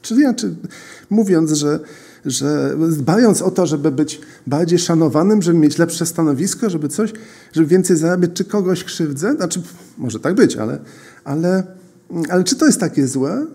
czyli 0.02 0.22
ja, 0.22 0.34
czy, 0.34 0.56
mówiąc, 1.10 1.52
że, 1.52 1.80
że 2.26 2.78
dbając 2.92 3.42
o 3.42 3.52
to, 3.52 3.66
żeby 3.66 3.92
być 3.92 4.22
bardziej 4.48 4.80
szanowanym, 4.80 5.42
żeby 5.42 5.60
mieć 5.60 5.78
lepsze 5.78 6.06
stanowisko, 6.06 6.70
żeby 6.70 6.90
coś, 6.90 7.14
żeby 7.52 7.68
więcej 7.68 7.98
zarabiać, 7.98 8.32
czy 8.34 8.46
kogoś 8.46 8.84
krzywdzę, 8.84 9.36
znaczy 9.36 9.62
może 9.98 10.20
tak 10.20 10.36
być, 10.36 10.56
ale, 10.56 10.80
ale 11.24 11.64
ale 12.30 12.44
czy 12.44 12.56
to 12.56 12.66
jest 12.66 12.80
takie 12.80 13.08
złe? 13.08 13.46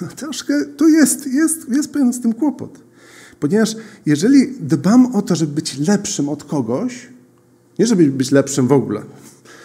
No, 0.00 0.08
troszkę 0.16 0.64
tu 0.64 0.88
jest, 0.88 1.26
jest, 1.26 1.68
jest 1.68 1.92
pewien 1.92 2.12
z 2.12 2.20
tym 2.20 2.32
kłopot. 2.32 2.78
Ponieważ 3.40 3.76
jeżeli 4.06 4.52
dbam 4.60 5.14
o 5.14 5.22
to, 5.22 5.36
żeby 5.36 5.52
być 5.52 5.78
lepszym 5.78 6.28
od 6.28 6.44
kogoś, 6.44 7.08
nie 7.78 7.86
żeby 7.86 8.06
być 8.06 8.30
lepszym 8.30 8.68
w 8.68 8.72
ogóle, 8.72 9.02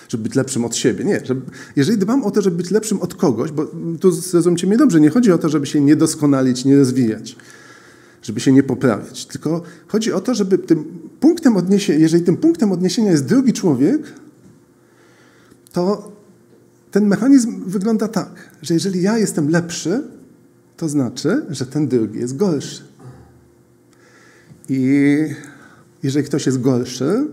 żeby 0.10 0.24
być 0.24 0.36
lepszym 0.36 0.66
od 0.66 0.76
siebie, 0.76 1.06
nie. 1.06 1.26
Żeby, 1.26 1.42
jeżeli 1.76 1.98
dbam 1.98 2.24
o 2.24 2.32
to, 2.32 2.42
żeby 2.42 2.58
być 2.58 2.72
lepszym 2.72 3.02
od 3.02 3.16
kogoś, 3.16 3.52
bo 3.52 3.72
tu 4.00 4.12
zrozumcie 4.12 4.68
mnie 4.68 4.78
dobrze, 4.78 5.02
nie 5.02 5.10
chodzi 5.10 5.32
o 5.32 5.38
to, 5.38 5.50
żeby 5.50 5.66
się 5.66 5.82
nie 5.82 5.96
doskonalić, 5.96 6.66
nie 6.66 6.78
rozwijać, 6.78 7.36
żeby 8.22 8.40
się 8.40 8.52
nie 8.52 8.64
poprawiać, 8.64 9.26
tylko 9.26 9.62
chodzi 9.88 10.14
o 10.14 10.22
to, 10.22 10.36
żeby 10.36 10.58
tym 10.58 10.86
punktem 11.20 11.58
odniesienia, 11.58 12.00
jeżeli 12.00 12.24
tym 12.24 12.38
punktem 12.38 12.72
odniesienia 12.72 13.12
jest 13.12 13.26
drugi 13.26 13.54
człowiek, 13.54 14.02
to 15.72 16.15
ten 16.96 17.08
mechanizm 17.08 17.64
wygląda 17.66 18.08
tak, 18.08 18.50
że 18.62 18.74
jeżeli 18.74 19.02
ja 19.02 19.18
jestem 19.18 19.50
lepszy, 19.50 20.04
to 20.78 20.90
znaczy, 20.90 21.46
że 21.50 21.66
ten 21.66 21.88
drugi 21.88 22.20
jest 22.20 22.38
gorszy. 22.38 22.84
I 24.70 25.18
jeżeli 26.04 26.26
ktoś 26.26 26.46
jest 26.46 26.62
gorszy, 26.62 27.28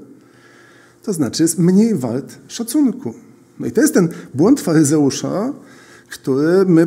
to 1.03 1.13
znaczy 1.13 1.43
jest 1.43 1.59
mniej 1.59 1.95
wart 1.95 2.39
szacunku. 2.49 3.15
No 3.61 3.67
i 3.67 3.73
to 3.73 3.81
jest 3.81 3.95
ten 3.95 4.09
błąd 4.35 4.61
faryzeusza, 4.61 5.53
który 6.09 6.65
my 6.67 6.87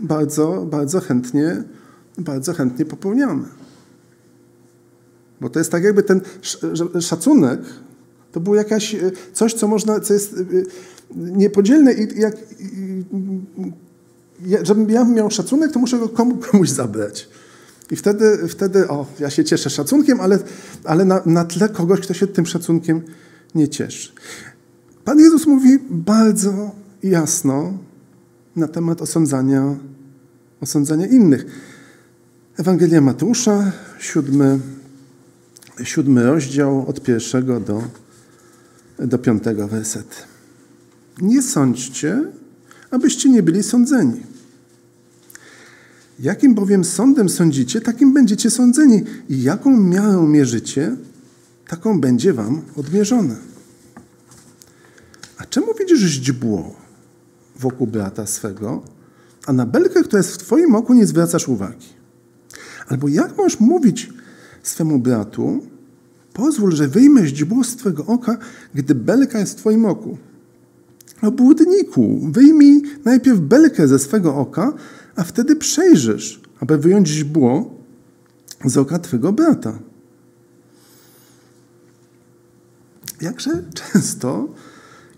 bardzo, 0.00 0.66
bardzo 0.70 1.00
chętnie, 1.00 1.62
bardzo 2.18 2.52
chętnie 2.52 2.84
popełniamy. 2.84 3.48
Bo 5.40 5.50
to 5.50 5.58
jest 5.58 5.70
tak 5.70 5.84
jakby 5.84 6.02
ten 6.02 6.20
szacunek 7.00 7.60
to 8.32 8.40
było 8.40 8.56
jakaś 8.56 8.94
e, 8.94 9.10
coś, 9.32 9.54
co 9.54 9.68
można, 9.68 10.00
co 10.00 10.14
jest 10.14 10.32
e, 10.32 10.44
niepodzielne 11.16 11.92
i 11.92 12.20
jak, 12.20 12.36
żebym 14.62 14.90
ja 14.90 15.04
miał 15.04 15.30
szacunek, 15.30 15.72
to 15.72 15.78
muszę 15.78 15.98
go 15.98 16.08
komu, 16.08 16.36
komuś 16.36 16.68
zabrać. 16.68 17.28
I 17.90 17.96
wtedy, 17.96 18.48
wtedy, 18.48 18.88
o, 18.88 19.06
ja 19.20 19.30
się 19.30 19.44
cieszę 19.44 19.70
szacunkiem, 19.70 20.20
ale, 20.20 20.38
ale 20.84 21.04
na, 21.04 21.22
na 21.26 21.44
tle 21.44 21.68
kogoś, 21.68 22.00
kto 22.00 22.14
się 22.14 22.26
tym 22.26 22.46
szacunkiem 22.46 23.02
nie 23.54 23.68
cieszy. 23.68 24.12
Pan 25.04 25.18
Jezus 25.18 25.46
mówi 25.46 25.78
bardzo 25.90 26.70
jasno 27.02 27.78
na 28.56 28.68
temat 28.68 29.02
osądzania, 29.02 29.76
osądzania 30.60 31.06
innych. 31.06 31.46
Ewangelia 32.56 33.00
Mateusza, 33.00 33.72
siódmy, 33.98 34.58
siódmy 35.84 36.22
rozdział, 36.22 36.84
od 36.88 37.02
pierwszego 37.02 37.60
do 37.60 37.82
do 38.98 39.18
piątego 39.18 39.68
wersetu. 39.68 40.16
Nie 41.20 41.42
sądźcie, 41.42 42.24
abyście 42.90 43.28
nie 43.28 43.42
byli 43.42 43.62
sądzeni. 43.62 44.20
Jakim 46.20 46.54
bowiem 46.54 46.84
sądem 46.84 47.28
sądzicie, 47.28 47.80
takim 47.80 48.14
będziecie 48.14 48.50
sądzeni. 48.50 49.04
I 49.28 49.42
jaką 49.42 49.80
miarą 49.80 50.26
mierzycie, 50.26 50.96
taką 51.68 52.00
będzie 52.00 52.32
wam 52.32 52.62
odmierzone. 52.76 53.36
A 55.38 55.44
czemu 55.44 55.66
widzisz 55.78 56.00
źdźbło 56.00 56.74
wokół 57.58 57.86
brata 57.86 58.26
swego, 58.26 58.82
a 59.46 59.52
na 59.52 59.66
belkę, 59.66 60.02
która 60.02 60.18
jest 60.18 60.32
w 60.32 60.38
twoim 60.38 60.74
oku, 60.74 60.94
nie 60.94 61.06
zwracasz 61.06 61.48
uwagi? 61.48 61.86
Albo 62.88 63.08
jak 63.08 63.36
możesz 63.36 63.60
mówić 63.60 64.12
swemu 64.62 64.98
bratu, 64.98 65.62
Pozwól, 66.38 66.72
że 66.72 66.88
wyjmę 66.88 67.26
źdźbło 67.26 67.64
z 67.64 67.76
Twego 67.76 68.06
oka, 68.06 68.36
gdy 68.74 68.94
belka 68.94 69.38
jest 69.38 69.52
w 69.52 69.56
Twoim 69.56 69.84
oku. 69.84 70.18
Obłudniku, 71.22 72.20
wyjmij 72.22 72.82
najpierw 73.04 73.40
belkę 73.40 73.88
ze 73.88 73.98
swego 73.98 74.34
oka, 74.34 74.72
a 75.16 75.24
wtedy 75.24 75.56
przejrzysz, 75.56 76.40
aby 76.60 76.78
wyjąć 76.78 77.08
źdźbło 77.08 77.74
z 78.64 78.76
oka 78.76 78.98
Twego 78.98 79.32
brata. 79.32 79.78
Jakże 83.20 83.62
często 83.74 84.48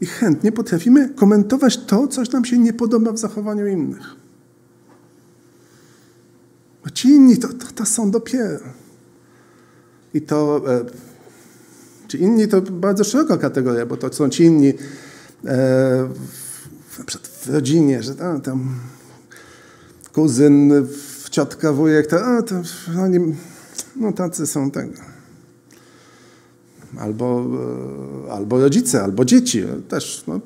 i 0.00 0.06
chętnie 0.06 0.52
potrafimy 0.52 1.08
komentować 1.08 1.76
to, 1.76 2.08
coś 2.08 2.30
nam 2.30 2.44
się 2.44 2.58
nie 2.58 2.72
podoba 2.72 3.12
w 3.12 3.18
zachowaniu 3.18 3.66
innych. 3.66 4.14
Bo 6.84 6.90
ci 6.90 7.08
inni 7.08 7.36
to, 7.36 7.48
to, 7.48 7.66
to 7.74 7.86
są 7.86 8.10
dopiero. 8.10 8.66
I 10.14 10.22
to 10.22 10.62
e, 10.68 10.84
ci 12.08 12.22
inni 12.22 12.48
to 12.48 12.62
bardzo 12.62 13.04
szeroka 13.04 13.36
kategoria, 13.36 13.86
bo 13.86 13.96
to 13.96 14.12
są 14.12 14.28
ci 14.28 14.44
inni 14.44 14.74
w, 15.42 17.04
w 17.44 17.48
rodzinie, 17.48 18.02
że 18.02 18.14
tam, 18.14 18.40
tam 18.40 18.74
kuzyn, 20.12 20.72
ciotka, 21.30 21.72
wujek, 21.72 22.06
to, 22.06 22.24
a, 22.24 22.42
to 22.42 22.54
oni, 23.02 23.18
no 23.96 24.12
tacy 24.12 24.46
są 24.46 24.70
tego. 24.70 24.94
Albo, 26.98 27.46
e, 28.28 28.32
albo 28.32 28.60
rodzice, 28.60 29.02
albo 29.02 29.24
dzieci, 29.24 29.64
też 29.88 30.24
no, 30.26 30.40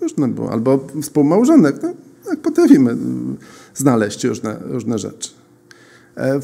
różne 0.00 0.28
było. 0.28 0.52
Albo 0.52 0.86
współmałżonek, 1.02 1.76
no, 1.82 1.94
jak 2.30 2.40
potrafimy 2.40 2.96
znaleźć 3.74 4.24
różne, 4.24 4.56
różne 4.60 4.98
rzeczy. 4.98 5.30
E, 6.16 6.40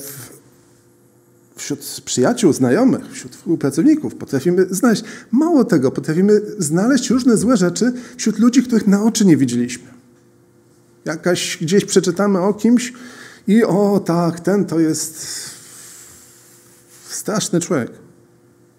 wśród 1.59 2.01
przyjaciół, 2.05 2.53
znajomych, 2.53 3.13
wśród 3.13 3.37
współpracowników 3.37 4.15
potrafimy 4.15 4.67
znaleźć, 4.71 5.05
mało 5.31 5.65
tego, 5.65 5.91
potrafimy 5.91 6.41
znaleźć 6.59 7.11
różne 7.11 7.37
złe 7.37 7.57
rzeczy 7.57 7.93
wśród 8.17 8.39
ludzi, 8.39 8.63
których 8.63 8.87
na 8.87 9.05
oczy 9.05 9.25
nie 9.25 9.37
widzieliśmy. 9.37 9.89
Jakaś 11.05 11.59
gdzieś 11.61 11.85
przeczytamy 11.85 12.41
o 12.41 12.55
kimś 12.55 12.93
i 13.47 13.65
o 13.65 14.01
tak, 14.01 14.41
ten 14.41 14.65
to 14.65 14.81
jest 14.81 15.27
straszny 17.11 17.61
człowiek. 17.61 17.91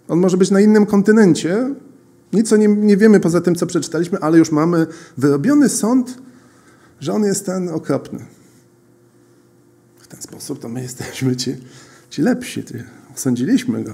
On 0.07 0.19
może 0.19 0.37
być 0.37 0.51
na 0.51 0.61
innym 0.61 0.85
kontynencie, 0.85 1.75
nic 2.33 2.53
o 2.53 2.57
nim 2.57 2.87
nie 2.87 2.97
wiemy 2.97 3.19
poza 3.19 3.41
tym, 3.41 3.55
co 3.55 3.65
przeczytaliśmy, 3.65 4.19
ale 4.19 4.37
już 4.37 4.51
mamy 4.51 4.87
wyrobiony 5.17 5.69
sąd, 5.69 6.17
że 6.99 7.13
on 7.13 7.23
jest 7.23 7.45
ten 7.45 7.69
okropny. 7.69 8.25
W 9.99 10.07
ten 10.07 10.21
sposób 10.21 10.59
to 10.59 10.69
my 10.69 10.81
jesteśmy 10.81 11.35
ci 11.35 11.57
ci 12.09 12.21
lepsi, 12.21 12.63
ty, 12.63 12.83
osądziliśmy 13.15 13.83
go. 13.83 13.93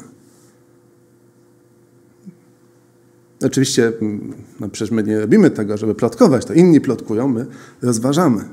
Oczywiście, 3.44 3.88
mm, 4.02 4.34
no 4.60 4.70
przecież 4.70 4.92
my 4.92 5.04
nie 5.04 5.20
robimy 5.20 5.50
tego, 5.50 5.78
żeby 5.78 5.96
plotkować, 5.96 6.46
to 6.46 6.54
inni 6.54 6.82
plotkują, 6.82 7.28
my 7.28 7.46
rozważamy. 7.82 8.46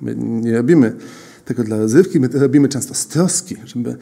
My 0.00 0.14
nie 0.16 0.56
robimy 0.56 0.96
tego 1.44 1.64
dla 1.64 1.76
rozrywki, 1.76 2.20
my 2.20 2.28
to 2.28 2.38
robimy 2.38 2.68
często 2.68 2.94
z 2.94 3.06
troski, 3.06 3.56
żeby 3.64 3.96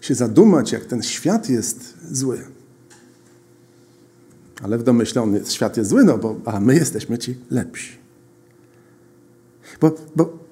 się 0.00 0.14
zadumać, 0.14 0.72
jak 0.72 0.84
ten 0.84 1.02
świat 1.02 1.48
jest 1.48 1.94
zły. 2.10 2.38
Ale 4.62 4.78
w 4.78 4.82
domyśle 4.82 5.22
on 5.22 5.34
jest, 5.34 5.52
świat 5.52 5.76
jest 5.76 5.90
zły, 5.90 6.04
no 6.04 6.18
bo, 6.18 6.40
a 6.44 6.60
my 6.60 6.74
jesteśmy 6.74 7.18
ci 7.18 7.36
lepsi. 7.50 7.98
Bo, 9.80 9.94
bo 10.16 10.43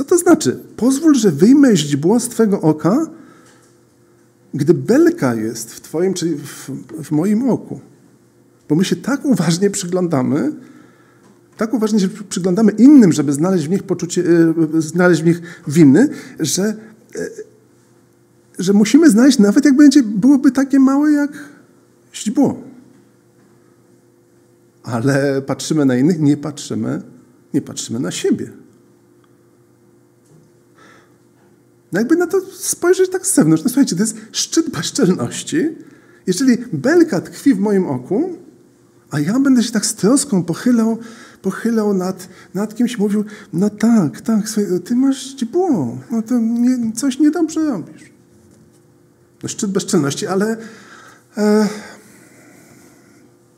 co 0.00 0.04
to 0.04 0.18
znaczy? 0.18 0.58
Pozwól, 0.76 1.14
że 1.14 1.30
wyjmę 1.30 1.76
źdźbło 1.76 2.20
z 2.20 2.28
Twego 2.28 2.60
oka, 2.60 3.06
gdy 4.54 4.74
belka 4.74 5.34
jest 5.34 5.74
w 5.74 5.80
Twoim, 5.80 6.14
czyli 6.14 6.36
w, 6.36 6.70
w 7.02 7.10
moim 7.10 7.50
oku. 7.50 7.80
Bo 8.68 8.74
my 8.74 8.84
się 8.84 8.96
tak 8.96 9.24
uważnie 9.24 9.70
przyglądamy, 9.70 10.52
tak 11.56 11.74
uważnie 11.74 12.00
się 12.00 12.08
przyglądamy 12.08 12.72
innym, 12.72 13.12
żeby 13.12 13.32
znaleźć 13.32 13.66
w 13.66 13.70
nich 13.70 13.82
poczucie, 13.82 14.24
e, 14.76 14.80
znaleźć 14.82 15.22
w 15.22 15.26
nich 15.26 15.42
winy, 15.68 16.08
że, 16.38 16.62
e, 16.64 16.74
że 18.58 18.72
musimy 18.72 19.10
znaleźć, 19.10 19.38
nawet 19.38 19.64
jak 19.64 19.76
będzie, 19.76 20.02
byłoby 20.02 20.50
takie 20.50 20.80
małe 20.80 21.12
jak 21.12 21.30
źdźbło. 22.14 22.62
Ale 24.82 25.42
patrzymy 25.42 25.84
na 25.84 25.96
innych, 25.96 26.20
nie 26.20 26.36
patrzymy, 26.36 27.02
nie 27.54 27.62
patrzymy 27.62 28.00
na 28.00 28.10
siebie. 28.10 28.59
No 31.92 32.00
jakby 32.00 32.16
na 32.16 32.26
to 32.26 32.40
spojrzeć 32.52 33.10
tak 33.10 33.26
z 33.26 33.34
zewnątrz. 33.34 33.64
No 33.64 33.70
słuchajcie, 33.70 33.96
to 33.96 34.02
jest 34.02 34.16
szczyt 34.32 34.70
bezczelności. 34.70 35.68
Jeżeli 36.26 36.58
belka 36.72 37.20
tkwi 37.20 37.54
w 37.54 37.58
moim 37.58 37.86
oku, 37.86 38.36
a 39.10 39.20
ja 39.20 39.40
będę 39.40 39.62
się 39.62 39.72
tak 39.72 39.86
z 39.86 39.94
troską 39.94 40.44
pochylał, 40.44 40.98
pochylał 41.42 41.94
nad, 41.94 42.28
nad 42.54 42.74
kimś, 42.74 42.98
mówił, 42.98 43.24
no 43.52 43.70
tak, 43.70 44.20
tak, 44.20 44.44
ty 44.84 44.96
masz 44.96 45.22
źdźbło, 45.22 45.98
no 46.10 46.22
to 46.22 46.38
nie, 46.38 46.92
coś 46.92 47.18
niedobrze 47.18 47.64
robisz. 47.64 48.10
No 49.42 49.48
szczyt 49.48 49.70
bezczelności, 49.70 50.26
ale 50.26 50.56
e, 51.36 51.68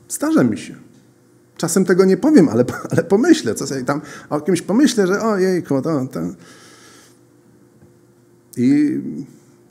zdarza 0.09 0.43
mi 0.43 0.57
się. 0.57 0.75
Czasem 1.57 1.85
tego 1.85 2.05
nie 2.05 2.17
powiem, 2.17 2.49
ale, 2.49 2.65
ale 2.91 3.03
pomyślę, 3.03 3.55
co 3.55 3.67
sobie 3.67 3.83
tam 3.83 4.01
o 4.29 4.41
kimś 4.41 4.61
pomyślę, 4.61 5.07
że 5.07 5.21
ojejku, 5.21 5.81
to, 5.81 6.07
to, 6.11 6.19
i 8.57 8.99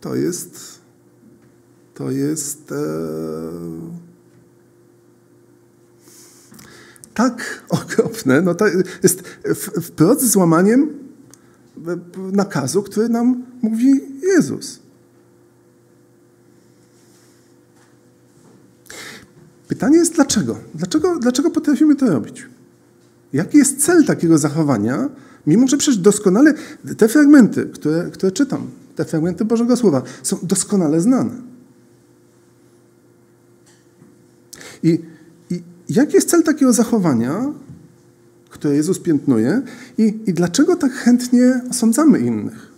to 0.00 0.14
jest, 0.14 0.80
to 1.94 2.10
jest 2.10 2.72
e, 2.72 2.76
tak 7.14 7.42
okropne. 7.68 8.42
No 8.42 8.54
to 8.54 8.66
jest 9.02 9.22
wprost 9.82 10.30
złamaniem 10.30 11.02
nakazu, 12.32 12.82
który 12.82 13.08
nam 13.08 13.44
mówi 13.62 14.00
Jezus. 14.22 14.82
Pytanie 19.68 19.96
jest 19.98 20.14
dlaczego? 20.14 20.58
Dlaczego, 20.74 21.18
dlaczego 21.18 21.50
potrafimy 21.50 21.96
to 21.96 22.06
robić? 22.06 22.46
Jaki 23.32 23.58
jest 23.58 23.84
cel 23.84 24.04
takiego 24.04 24.38
zachowania, 24.38 25.08
Mimo, 25.46 25.68
że 25.68 25.76
przecież 25.76 26.00
doskonale 26.00 26.54
te 26.96 27.08
fragmenty, 27.08 27.66
które, 27.66 28.10
które 28.12 28.32
czytam, 28.32 28.70
te 28.96 29.04
fragmenty 29.04 29.44
Bożego 29.44 29.76
Słowa 29.76 30.02
są 30.22 30.38
doskonale 30.42 31.00
znane. 31.00 31.34
I, 34.82 35.00
i 35.50 35.62
jaki 35.88 36.14
jest 36.14 36.28
cel 36.28 36.42
takiego 36.42 36.72
zachowania, 36.72 37.52
które 38.50 38.74
Jezus 38.76 38.98
piętnuje 38.98 39.62
i, 39.98 40.20
i 40.26 40.34
dlaczego 40.34 40.76
tak 40.76 40.92
chętnie 40.92 41.60
osądzamy 41.70 42.18
innych? 42.18 42.72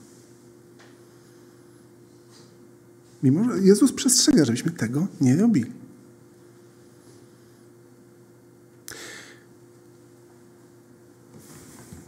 Mimo, 3.22 3.44
że 3.44 3.60
Jezus 3.60 3.92
przestrzega, 3.92 4.44
żebyśmy 4.44 4.70
tego 4.70 5.06
nie 5.20 5.36
robili. 5.36 5.83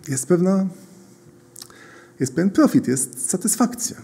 Jest 0.08 0.26
pewna, 0.26 0.66
jest 2.20 2.34
pewien 2.34 2.50
profit, 2.50 2.88
jest 2.88 3.30
satysfakcja. 3.30 3.96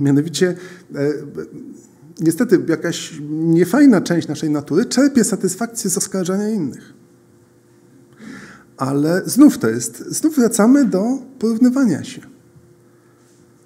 Mianowicie, 0.00 0.56
e, 0.94 1.12
niestety, 2.20 2.64
jakaś 2.68 3.18
niefajna 3.30 4.00
część 4.00 4.28
naszej 4.28 4.50
natury 4.50 4.84
czerpie 4.84 5.24
satysfakcję 5.24 5.90
z 5.90 5.98
oskarżania 5.98 6.48
innych. 6.48 6.92
Ale 8.76 9.22
znów 9.26 9.58
to 9.58 9.68
jest, 9.68 9.98
znów 9.98 10.36
wracamy 10.36 10.84
do 10.84 11.18
porównywania 11.38 12.04
się. 12.04 12.20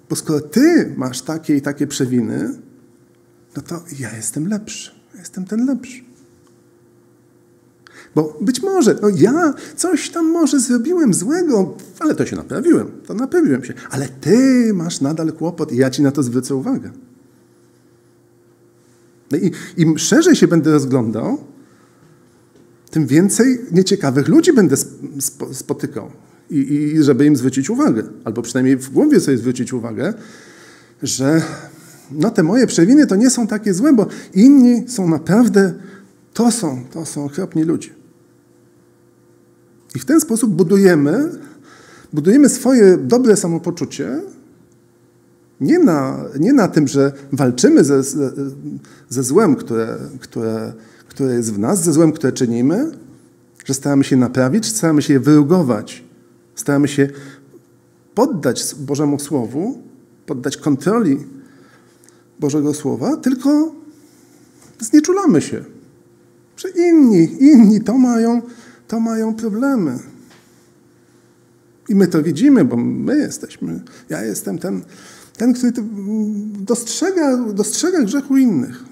Bo 0.09 0.15
skoro 0.15 0.41
ty 0.41 0.93
masz 0.97 1.21
takie 1.21 1.55
i 1.55 1.61
takie 1.61 1.87
przewiny, 1.87 2.49
no 3.55 3.61
to 3.61 3.83
ja 3.99 4.15
jestem 4.15 4.47
lepszy. 4.47 4.91
Jestem 5.17 5.45
ten 5.45 5.65
lepszy. 5.65 6.08
Bo 8.15 8.37
być 8.41 8.61
może, 8.61 8.95
no 9.01 9.09
ja 9.09 9.53
coś 9.75 10.09
tam 10.09 10.25
może 10.31 10.59
zrobiłem 10.59 11.13
złego, 11.13 11.77
ale 11.99 12.15
to 12.15 12.25
się 12.25 12.35
naprawiłem, 12.35 12.91
to 13.07 13.13
naprawiłem 13.13 13.63
się. 13.63 13.73
Ale 13.89 14.07
ty 14.07 14.71
masz 14.73 15.01
nadal 15.01 15.33
kłopot 15.33 15.71
i 15.71 15.77
ja 15.77 15.89
ci 15.89 16.01
na 16.01 16.11
to 16.11 16.23
zwrócę 16.23 16.55
uwagę. 16.55 16.91
No 19.31 19.37
i 19.37 19.51
im 19.77 19.97
szerzej 19.97 20.35
się 20.35 20.47
będę 20.47 20.71
rozglądał, 20.71 21.37
tym 22.91 23.07
więcej 23.07 23.59
nieciekawych 23.71 24.27
ludzi 24.27 24.53
będę 24.53 24.75
spotykał. 25.51 26.11
I, 26.49 26.73
I, 26.73 27.03
żeby 27.03 27.25
im 27.25 27.35
zwrócić 27.35 27.69
uwagę, 27.69 28.03
albo 28.23 28.41
przynajmniej 28.41 28.77
w 28.77 28.89
głowie 28.89 29.19
sobie 29.19 29.37
zwrócić 29.37 29.73
uwagę, 29.73 30.13
że 31.03 31.41
no 32.11 32.31
te 32.31 32.43
moje 32.43 32.67
przewiny 32.67 33.07
to 33.07 33.15
nie 33.15 33.29
są 33.29 33.47
takie 33.47 33.73
złe, 33.73 33.93
bo 33.93 34.07
inni 34.33 34.89
są 34.89 35.07
naprawdę, 35.07 35.73
to 36.33 36.51
są, 36.51 36.83
to 36.91 37.05
są 37.05 37.25
okropni 37.25 37.63
ludzie. 37.63 37.98
I 39.95 39.99
w 39.99 40.05
ten 40.05 40.21
sposób 40.21 40.53
budujemy, 40.53 41.31
budujemy 42.13 42.49
swoje 42.49 42.97
dobre 42.97 43.37
samopoczucie 43.37 44.21
nie 45.61 45.79
na, 45.79 46.25
nie 46.39 46.53
na 46.53 46.67
tym, 46.67 46.87
że 46.87 47.11
walczymy 47.31 47.83
ze, 47.83 48.03
ze 49.09 49.23
złem, 49.23 49.55
które, 49.55 49.97
które, 50.19 50.73
które 51.07 51.33
jest 51.33 51.53
w 51.53 51.59
nas, 51.59 51.83
ze 51.83 51.93
złem, 51.93 52.11
które 52.11 52.33
czynimy, 52.33 52.91
że 53.65 53.73
staramy 53.73 54.03
się 54.03 54.17
naprawić, 54.17 54.65
staramy 54.65 55.01
się 55.01 55.13
je 55.13 55.19
wyrugować, 55.19 56.03
staramy 56.55 56.87
się 56.87 57.09
poddać 58.15 58.75
Bożemu 58.79 59.19
Słowu, 59.19 59.81
poddać 60.25 60.57
kontroli 60.57 61.17
Bożego 62.39 62.73
Słowa, 62.73 63.17
tylko 63.17 63.75
znieczulamy 64.79 65.41
się. 65.41 65.63
Że 66.57 66.69
inni, 66.69 67.43
inni 67.43 67.81
to 67.81 67.97
mają, 67.97 68.41
to 68.89 68.99
mają 68.99 69.33
problemy. 69.33 69.99
I 71.89 71.95
my 71.95 72.07
to 72.07 72.23
widzimy, 72.23 72.65
bo 72.65 72.77
my 72.77 73.17
jesteśmy, 73.17 73.81
ja 74.09 74.23
jestem 74.23 74.57
ten, 74.57 74.81
ten 75.37 75.53
który 75.53 75.73
dostrzega, 76.59 77.37
dostrzega 77.37 78.01
grzechu 78.01 78.37
innych. 78.37 78.83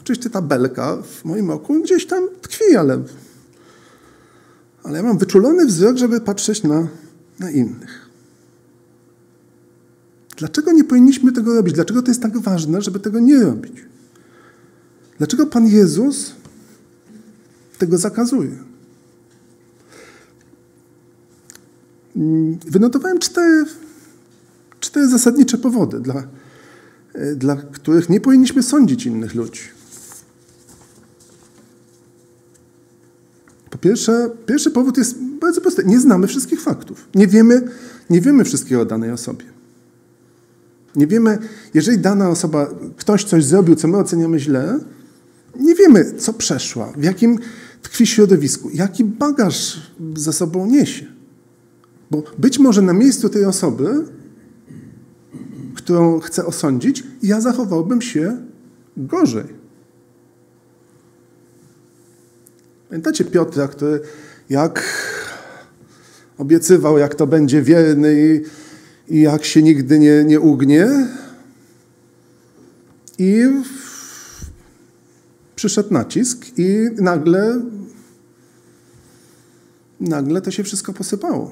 Oczywiście 0.00 0.30
ta 0.30 0.42
belka 0.42 0.96
w 1.02 1.24
moim 1.24 1.50
oku 1.50 1.82
gdzieś 1.82 2.06
tam 2.06 2.28
tkwi, 2.42 2.76
ale, 2.76 3.02
ale 4.82 4.96
ja 4.96 5.02
mam 5.02 5.18
wyczulony 5.18 5.66
wzrok, 5.66 5.96
żeby 5.96 6.20
patrzeć 6.20 6.62
na, 6.62 6.88
na 7.38 7.50
innych. 7.50 8.08
Dlaczego 10.36 10.72
nie 10.72 10.84
powinniśmy 10.84 11.32
tego 11.32 11.54
robić? 11.54 11.74
Dlaczego 11.74 12.02
to 12.02 12.10
jest 12.10 12.22
tak 12.22 12.38
ważne, 12.38 12.82
żeby 12.82 13.00
tego 13.00 13.20
nie 13.20 13.40
robić? 13.40 13.84
Dlaczego 15.18 15.46
Pan 15.46 15.66
Jezus 15.66 16.32
tego 17.78 17.98
zakazuje? 17.98 18.50
Wynotowałem 22.66 23.18
cztery, 23.18 23.64
cztery 24.80 25.08
zasadnicze 25.08 25.58
powody, 25.58 26.00
dla, 26.00 26.22
dla 27.36 27.56
których 27.56 28.08
nie 28.08 28.20
powinniśmy 28.20 28.62
sądzić 28.62 29.06
innych 29.06 29.34
ludzi. 29.34 29.60
Po 33.70 33.78
pierwsze, 33.78 34.30
pierwszy 34.46 34.70
powód 34.70 34.98
jest 34.98 35.18
bardzo 35.18 35.60
prosty. 35.60 35.84
Nie 35.84 36.00
znamy 36.00 36.26
wszystkich 36.26 36.60
faktów. 36.60 37.08
Nie 37.14 37.26
wiemy, 37.26 37.62
nie 38.10 38.20
wiemy 38.20 38.44
wszystkiego 38.44 38.80
o 38.80 38.84
danej 38.84 39.10
osobie. 39.10 39.44
Nie 40.96 41.06
wiemy, 41.06 41.38
jeżeli 41.74 41.98
dana 41.98 42.28
osoba, 42.28 42.70
ktoś 42.96 43.24
coś 43.24 43.44
zrobił, 43.44 43.76
co 43.76 43.88
my 43.88 43.96
oceniamy 43.96 44.38
źle, 44.38 44.78
nie 45.56 45.74
wiemy, 45.74 46.12
co 46.18 46.32
przeszła, 46.32 46.92
w 46.96 47.02
jakim 47.02 47.38
tkwi 47.88 48.06
środowisku, 48.06 48.70
jaki 48.70 49.04
bagaż 49.04 49.80
ze 50.16 50.32
sobą 50.32 50.66
niesie. 50.66 51.06
Bo 52.10 52.22
być 52.38 52.58
może 52.58 52.82
na 52.82 52.92
miejscu 52.92 53.28
tej 53.28 53.44
osoby, 53.44 54.04
którą 55.74 56.20
chcę 56.20 56.46
osądzić, 56.46 57.04
ja 57.22 57.40
zachowałbym 57.40 58.02
się 58.02 58.36
gorzej. 58.96 59.44
Pamiętacie 62.88 63.24
Piotra, 63.24 63.68
który 63.68 64.00
jak 64.50 64.82
obiecywał, 66.38 66.98
jak 66.98 67.14
to 67.14 67.26
będzie 67.26 67.62
wierny 67.62 68.42
i, 69.08 69.14
i 69.14 69.20
jak 69.20 69.44
się 69.44 69.62
nigdy 69.62 69.98
nie, 69.98 70.24
nie 70.24 70.40
ugnie. 70.40 70.88
I 73.18 73.44
przyszedł 75.58 75.94
nacisk 75.94 76.46
i 76.56 76.88
nagle 76.96 77.60
nagle 80.00 80.40
to 80.40 80.50
się 80.50 80.64
wszystko 80.64 80.92
posypało. 80.92 81.50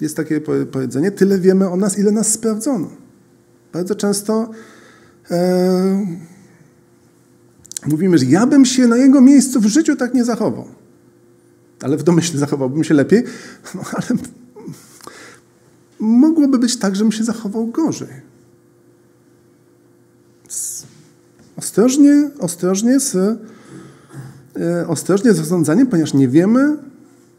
Jest 0.00 0.16
takie 0.16 0.40
powiedzenie, 0.72 1.10
tyle 1.10 1.38
wiemy 1.38 1.70
o 1.70 1.76
nas, 1.76 1.98
ile 1.98 2.12
nas 2.12 2.32
sprawdzono. 2.32 2.90
Bardzo 3.72 3.94
często 3.94 4.50
e, 5.30 6.06
mówimy, 7.86 8.18
że 8.18 8.24
ja 8.24 8.46
bym 8.46 8.64
się 8.64 8.86
na 8.86 8.96
jego 8.96 9.20
miejscu 9.20 9.60
w 9.60 9.66
życiu 9.66 9.96
tak 9.96 10.14
nie 10.14 10.24
zachował. 10.24 10.68
Ale 11.80 11.96
w 11.96 12.02
domyśle 12.02 12.38
zachowałbym 12.38 12.84
się 12.84 12.94
lepiej. 12.94 13.24
No, 13.74 13.82
ale 13.92 14.20
mogłoby 15.98 16.58
być 16.58 16.76
tak, 16.76 16.96
żebym 16.96 17.12
się 17.12 17.24
zachował 17.24 17.66
gorzej. 17.66 18.31
Ostrożnie, 21.72 22.30
ostrożnie 22.38 23.00
z, 23.00 23.16
e, 24.56 24.88
ostrożnie 24.88 25.32
z 25.32 25.36
zarządzaniem, 25.36 25.86
ponieważ 25.86 26.14
nie 26.14 26.28
wiemy 26.28 26.76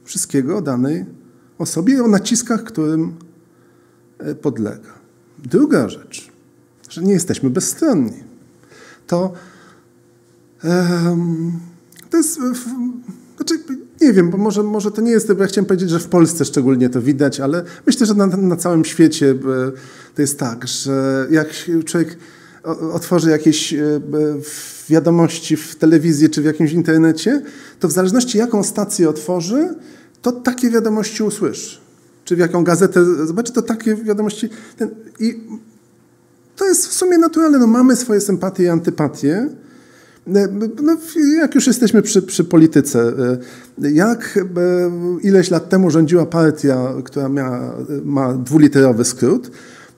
wszystkiego 0.03 0.57
o 0.57 0.61
danej 0.61 1.05
osobie 1.57 1.93
i 1.93 1.99
o 1.99 2.07
naciskach, 2.07 2.63
którym 2.63 3.13
e, 4.19 4.35
podlega. 4.35 4.89
Druga 5.39 5.89
rzecz, 5.89 6.31
że 6.89 7.03
nie 7.03 7.13
jesteśmy 7.13 7.49
bezstronni. 7.49 8.23
To, 9.07 9.33
um, 10.63 11.59
to 12.09 12.17
jest, 12.17 12.39
znaczy, 13.37 13.63
nie 14.01 14.13
wiem, 14.13 14.29
bo 14.29 14.37
może, 14.37 14.63
może 14.63 14.91
to 14.91 15.01
nie 15.01 15.11
jest, 15.11 15.33
bo 15.33 15.41
ja 15.41 15.47
chciałem 15.47 15.65
powiedzieć, 15.65 15.89
że 15.89 15.99
w 15.99 16.07
Polsce 16.07 16.45
szczególnie 16.45 16.89
to 16.89 17.01
widać, 17.01 17.39
ale 17.39 17.63
myślę, 17.85 18.05
że 18.05 18.13
na, 18.13 18.27
na 18.27 18.55
całym 18.55 18.85
świecie 18.85 19.31
e, 19.31 19.35
to 20.15 20.21
jest 20.21 20.39
tak, 20.39 20.67
że 20.67 21.27
jak 21.31 21.47
człowiek 21.85 22.17
otworzy 22.93 23.29
jakieś 23.29 23.75
wiadomości 24.89 25.57
w 25.57 25.75
telewizji 25.75 26.29
czy 26.29 26.41
w 26.41 26.45
jakimś 26.45 26.71
internecie, 26.71 27.41
to 27.79 27.87
w 27.87 27.91
zależności 27.91 28.37
jaką 28.37 28.63
stację 28.63 29.09
otworzy, 29.09 29.75
to 30.21 30.31
takie 30.31 30.69
wiadomości 30.69 31.23
usłyszy. 31.23 31.79
Czy 32.25 32.35
w 32.35 32.39
jaką 32.39 32.63
gazetę 32.63 33.25
zobaczy, 33.25 33.53
to 33.53 33.61
takie 33.61 33.95
wiadomości. 33.95 34.49
Ten, 34.77 34.89
I 35.19 35.39
to 36.55 36.65
jest 36.65 36.87
w 36.87 36.93
sumie 36.93 37.17
naturalne. 37.17 37.59
No, 37.59 37.67
mamy 37.67 37.95
swoje 37.95 38.21
sympatie 38.21 38.63
i 38.63 38.67
antypatie. 38.67 39.49
E, 40.27 40.47
no, 40.81 40.97
jak 41.37 41.55
już 41.55 41.67
jesteśmy 41.67 42.01
przy, 42.01 42.21
przy 42.21 42.43
polityce, 42.43 43.13
e, 43.83 43.91
jak 43.91 44.39
e, 44.57 45.21
ileś 45.21 45.51
lat 45.51 45.69
temu 45.69 45.89
rządziła 45.89 46.25
partia, 46.25 46.93
która 47.05 47.29
miała, 47.29 47.77
ma 48.03 48.33
dwuliterowy 48.33 49.05
skrót, 49.05 49.51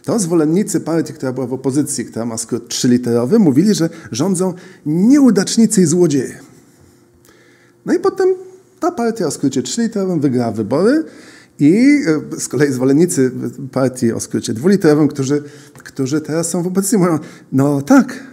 to 0.06 0.20
zwolennicy 0.20 0.80
partii, 0.80 1.14
która 1.14 1.34
była 1.34 1.48
w 1.48 1.54
opozycji, 1.54 2.06
która 2.06 2.26
ma 2.26 2.38
skrót 2.38 2.70
trzyliterowy, 2.70 3.40
mówili, 3.40 3.74
że 3.74 3.90
rządzą 4.12 4.54
nieudacznicy 4.86 5.82
i 5.82 5.86
złodzieje. 5.86 6.40
No 7.86 7.94
i 7.94 8.00
potem 8.00 8.30
ta 8.80 8.92
partia 8.92 9.28
o 9.28 9.32
skrócie 9.32 9.64
trzyliterowym 9.64 10.20
wygrała 10.20 10.52
wybory 10.52 11.04
i 11.60 12.02
e, 12.36 12.40
z 12.40 12.48
kolei 12.48 12.72
zwolennicy 12.72 13.32
partii 13.72 14.12
o 14.12 14.20
skrócie 14.20 14.54
dwuliterowym, 14.54 15.08
którzy, 15.08 15.44
którzy 15.74 16.22
teraz 16.22 16.50
są 16.50 16.64
w 16.64 16.68
opozycji, 16.68 16.98
mówią, 16.98 17.20
no 17.52 17.82
tak, 17.82 18.24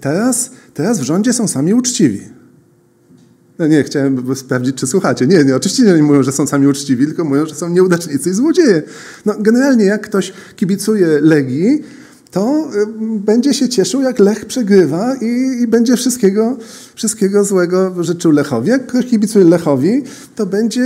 teraz, 0.00 0.50
teraz 0.74 1.00
w 1.00 1.02
rządzie 1.02 1.32
są 1.32 1.48
sami 1.48 1.74
uczciwi. 1.74 2.39
No 3.60 3.66
nie, 3.66 3.84
chciałem 3.84 4.36
sprawdzić, 4.36 4.76
czy 4.76 4.86
słuchacie. 4.86 5.26
Nie, 5.26 5.44
nie, 5.44 5.56
oczywiście 5.56 5.82
nie 5.82 6.02
mówią, 6.02 6.22
że 6.22 6.32
są 6.32 6.46
sami 6.46 6.66
uczciwi, 6.66 7.06
tylko 7.06 7.24
mówią, 7.24 7.46
że 7.46 7.54
są 7.54 7.68
nieudacznicy 7.68 8.30
i 8.30 8.32
złodzieje. 8.32 8.82
No, 9.26 9.34
generalnie 9.38 9.84
jak 9.84 10.00
ktoś 10.00 10.32
kibicuje 10.56 11.06
Legii, 11.20 11.82
to 12.30 12.70
y, 12.74 12.86
będzie 13.00 13.54
się 13.54 13.68
cieszył, 13.68 14.02
jak 14.02 14.18
Lech 14.18 14.44
przegrywa 14.44 15.14
i, 15.14 15.62
i, 15.62 15.66
będzie 15.66 15.96
wszystkiego, 15.96 16.56
wszystkiego 16.94 17.44
złego 17.44 18.04
życzył 18.04 18.32
Lechowi. 18.32 18.68
Jak 18.68 18.86
ktoś 18.86 19.06
kibicuje 19.06 19.44
Lechowi, 19.44 20.02
to 20.36 20.46
będzie 20.46 20.82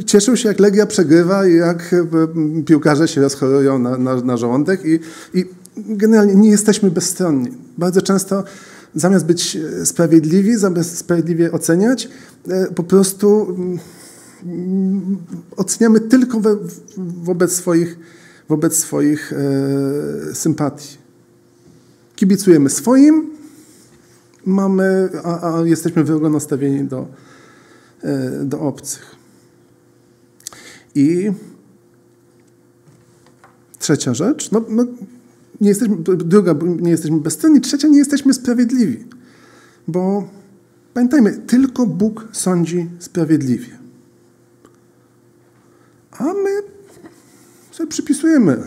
y, 0.00 0.04
cieszył 0.04 0.36
się, 0.36 0.48
jak 0.48 0.60
Legia 0.60 0.86
przegrywa 0.86 1.46
i 1.46 1.54
jak 1.54 1.92
y, 1.92 2.06
piłkarze 2.66 3.08
się 3.08 3.20
rozchorują 3.20 3.78
na, 3.78 3.98
na, 3.98 4.16
na 4.16 4.36
żołądek 4.36 4.80
i, 4.84 4.98
i 5.34 5.44
generalnie 5.76 6.34
nie 6.34 6.50
jesteśmy 6.50 6.90
bezstronni. 6.90 7.50
Bardzo 7.78 8.02
często 8.02 8.44
zamiast 8.94 9.26
być 9.26 9.58
sprawiedliwi, 9.84 10.56
zamiast 10.56 10.98
sprawiedliwie 10.98 11.52
oceniać, 11.52 12.08
po 12.74 12.82
prostu 12.82 13.56
mm, 14.44 15.18
oceniamy 15.56 16.00
tylko 16.00 16.40
we, 16.40 16.56
wobec 16.96 17.52
swoich 17.52 17.96
wobec 18.50 18.76
swoich 18.76 19.32
e, 19.32 20.34
sympatii. 20.34 20.98
Kibicujemy 22.16 22.70
swoim, 22.70 23.30
mamy, 24.46 25.08
a, 25.24 25.54
a 25.54 25.66
jesteśmy 25.66 26.04
wrogo 26.04 26.30
nastawieni 26.30 26.84
do, 26.84 27.06
e, 28.02 28.30
do 28.44 28.60
obcych. 28.60 29.16
I 30.94 31.32
trzecia 33.78 34.14
rzecz, 34.14 34.50
no, 34.50 34.64
no, 34.68 34.84
nie 35.60 35.68
jesteśmy, 35.68 35.96
druga, 36.02 36.54
nie 36.80 36.90
jesteśmy 36.90 37.20
bezcenni, 37.20 37.60
trzecia, 37.60 37.88
nie 37.88 37.98
jesteśmy 37.98 38.34
sprawiedliwi. 38.34 39.04
Bo 39.88 40.28
pamiętajmy, 40.94 41.32
tylko 41.32 41.86
Bóg 41.86 42.28
sądzi 42.32 42.90
sprawiedliwie. 42.98 43.78
A 46.18 46.24
my 46.24 46.62
sobie 47.70 47.88
przypisujemy 47.88 48.62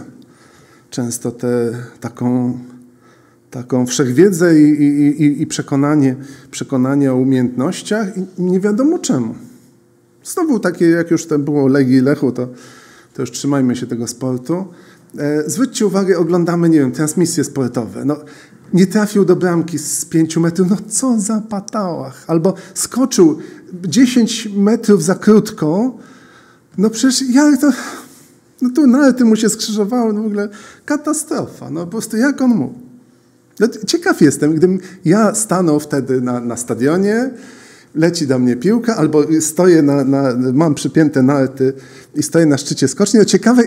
często 0.89 1.31
tę 1.31 1.83
taką, 1.99 2.59
taką 3.51 3.85
wszechwiedzę 3.85 4.59
i, 4.59 4.63
i, 4.63 5.41
i, 5.41 5.47
przekonanie, 5.47 6.15
przekonanie 6.51 7.13
o 7.13 7.15
umiejętnościach 7.15 8.07
i 8.17 8.41
nie 8.41 8.59
wiadomo 8.59 8.99
czemu. 8.99 9.35
Znowu 10.23 10.59
takie, 10.59 10.89
jak 10.89 11.11
już 11.11 11.25
to 11.25 11.39
było 11.39 11.67
Legii 11.67 12.01
Lechu, 12.01 12.31
to, 12.31 12.47
to 13.13 13.21
już 13.21 13.31
trzymajmy 13.31 13.75
się 13.75 13.87
tego 13.87 14.07
sportu. 14.07 14.65
E, 15.19 15.49
zwróćcie 15.49 15.85
uwagę, 15.85 16.17
oglądamy, 16.17 16.69
nie 16.69 16.79
wiem, 16.79 16.91
transmisje 16.91 17.43
sportowe. 17.43 18.05
No, 18.05 18.17
nie 18.73 18.87
trafił 18.87 19.25
do 19.25 19.35
bramki 19.35 19.79
z 19.79 20.05
pięciu 20.05 20.41
metrów, 20.41 20.69
no 20.69 20.77
co 20.89 21.19
za 21.19 21.41
patałach. 21.41 22.23
Albo 22.27 22.53
skoczył 22.73 23.39
10 23.73 24.49
metrów 24.55 25.03
za 25.03 25.15
krótko, 25.15 25.97
no 26.77 26.89
przecież 26.89 27.29
jak 27.29 27.61
to... 27.61 27.71
No 28.61 28.69
tu 28.69 28.87
nalety 28.87 29.25
mu 29.25 29.35
się 29.35 29.49
skrzyżowały, 29.49 30.13
no 30.13 30.23
w 30.23 30.25
ogóle 30.25 30.49
katastrofa. 30.85 31.69
No 31.69 31.85
po 31.85 31.91
prostu 31.91 32.17
jak 32.17 32.41
on 32.41 32.51
mógł? 32.51 32.79
No, 33.59 33.67
ciekaw 33.87 34.21
jestem, 34.21 34.55
gdybym 34.55 34.79
ja 35.05 35.35
stanął 35.35 35.79
wtedy 35.79 36.21
na, 36.21 36.39
na 36.39 36.57
stadionie, 36.57 37.29
leci 37.95 38.27
do 38.27 38.39
mnie 38.39 38.55
piłka, 38.55 38.95
albo 38.95 39.23
stoję 39.39 39.81
na, 39.81 40.03
na, 40.03 40.35
mam 40.53 40.75
przypięte 40.75 41.23
narty 41.23 41.73
i 42.15 42.23
stoję 42.23 42.45
na 42.45 42.57
szczycie 42.57 42.87
skoczni. 42.87 43.19
No 43.19 43.25
ciekawe, 43.25 43.63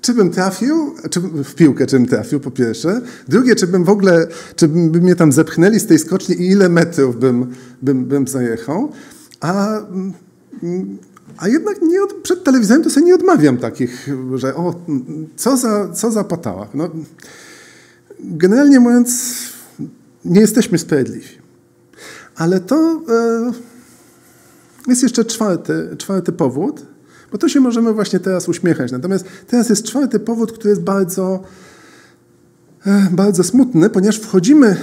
czy 0.00 0.14
bym 0.14 0.30
trafił, 0.30 0.94
czy 1.10 1.20
w 1.20 1.54
piłkę, 1.54 1.86
czy 1.86 1.98
bym 1.98 2.08
trafił, 2.08 2.40
po 2.40 2.50
pierwsze. 2.50 3.00
Drugie, 3.28 3.54
czy 3.54 3.66
bym 3.66 3.84
w 3.84 3.88
ogóle, 3.88 4.26
czy 4.56 4.68
by 4.68 5.00
mnie 5.00 5.16
tam 5.16 5.32
zepchnęli 5.32 5.80
z 5.80 5.86
tej 5.86 5.98
skoczni 5.98 6.36
i 6.36 6.50
ile 6.50 6.68
metrów 6.68 7.20
bym, 7.20 7.54
bym, 7.82 8.04
bym 8.04 8.28
zajechał. 8.28 8.92
A, 9.40 9.80
a 11.36 11.48
jednak 11.48 11.82
nie 11.82 12.02
od, 12.02 12.14
przed 12.14 12.44
telewizorem 12.44 12.82
to 12.82 12.90
sobie 12.90 13.06
nie 13.06 13.14
odmawiam 13.14 13.58
takich, 13.58 14.08
że 14.34 14.54
o, 14.54 14.74
co 15.36 15.56
za, 15.56 15.88
co 15.92 16.10
za 16.10 16.24
patała. 16.24 16.68
No, 16.74 16.90
generalnie 18.20 18.80
mówiąc, 18.80 19.34
nie 20.24 20.40
jesteśmy 20.40 20.78
sprawiedliwi. 20.78 21.28
Ale 22.36 22.60
to 22.60 23.02
e, 23.08 23.52
jest 24.86 25.02
jeszcze 25.02 25.24
czwarty, 25.24 25.96
czwarty 25.98 26.32
powód, 26.32 26.82
bo 27.32 27.38
to 27.38 27.48
się 27.48 27.60
możemy 27.60 27.92
właśnie 27.92 28.20
teraz 28.20 28.48
uśmiechać. 28.48 28.92
Natomiast 28.92 29.24
teraz 29.46 29.68
jest 29.68 29.84
czwarty 29.84 30.20
powód, 30.20 30.52
który 30.52 30.70
jest 30.70 30.82
bardzo, 30.82 31.42
e, 32.86 33.08
bardzo 33.12 33.44
smutny, 33.44 33.90
ponieważ 33.90 34.18
wchodzimy, 34.18 34.76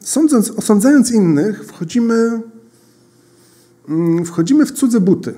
sądząc, 0.00 0.50
osądzając 0.50 1.10
innych, 1.10 1.64
wchodzimy, 1.64 2.40
mm, 3.88 4.24
wchodzimy 4.24 4.66
w 4.66 4.72
cudze 4.72 5.00
buty. 5.00 5.34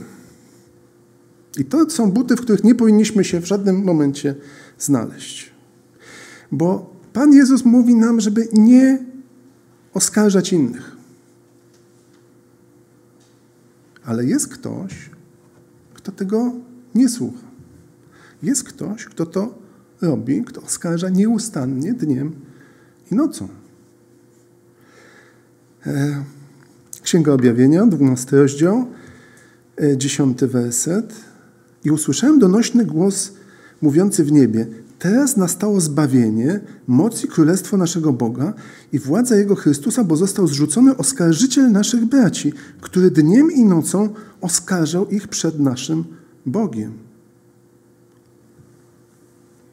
I 1.59 1.65
to 1.65 1.91
są 1.91 2.11
buty, 2.11 2.37
w 2.37 2.41
których 2.41 2.65
nie 2.65 2.75
powinniśmy 2.75 3.25
się 3.25 3.41
w 3.41 3.45
żadnym 3.45 3.85
momencie 3.85 4.35
znaleźć. 4.79 5.51
Bo 6.53 6.97
Pan 7.13 7.33
Jezus 7.33 7.65
mówi 7.65 7.95
nam, 7.95 8.21
żeby 8.21 8.49
nie 8.53 9.05
oskarżać 9.95 10.53
innych. 10.53 10.97
Ale 14.05 14.25
jest 14.25 14.49
ktoś, 14.49 15.11
kto 16.07 16.13
tego 16.13 16.53
nie 16.95 17.09
słucha. 17.09 17.47
Jest 18.43 18.65
ktoś, 18.65 19.05
kto 19.05 19.27
to 19.27 19.59
robi, 20.03 20.45
kto 20.45 20.63
oskarża 20.63 21.09
nieustannie 21.09 21.95
dniem 21.95 22.35
i 23.13 23.15
nocą. 23.15 23.49
E, 25.87 26.25
Księga 27.03 27.33
Objawienia, 27.33 27.87
12 27.87 28.37
rozdział, 28.37 28.87
10 29.97 30.43
e, 30.43 30.47
werset. 30.47 31.15
I 31.85 31.91
usłyszałem 31.91 32.39
donośny 32.39 32.85
głos 32.85 33.33
mówiący 33.83 34.25
w 34.25 34.33
niebie: 34.33 34.67
Teraz 34.99 35.37
nastało 35.37 35.81
zbawienie, 35.81 36.61
moc 36.87 37.25
i 37.25 37.29
królestwo 37.29 37.77
naszego 37.77 38.13
Boga 38.13 38.55
i 38.93 38.99
władza 38.99 39.37
Jego 39.37 39.55
Chrystusa, 39.55 40.05
bo 40.05 40.17
został 40.17 40.47
zrzucony 40.47 40.97
oskarżyciel 40.97 41.73
naszych 41.73 42.05
braci, 42.05 42.53
który 42.81 43.11
dniem 43.11 43.53
i 43.53 43.65
nocą 43.65 44.09
oskarżał 44.41 45.09
ich 45.09 45.29
przed 45.29 45.61
naszym 45.61 46.05
Bogiem. 46.47 46.93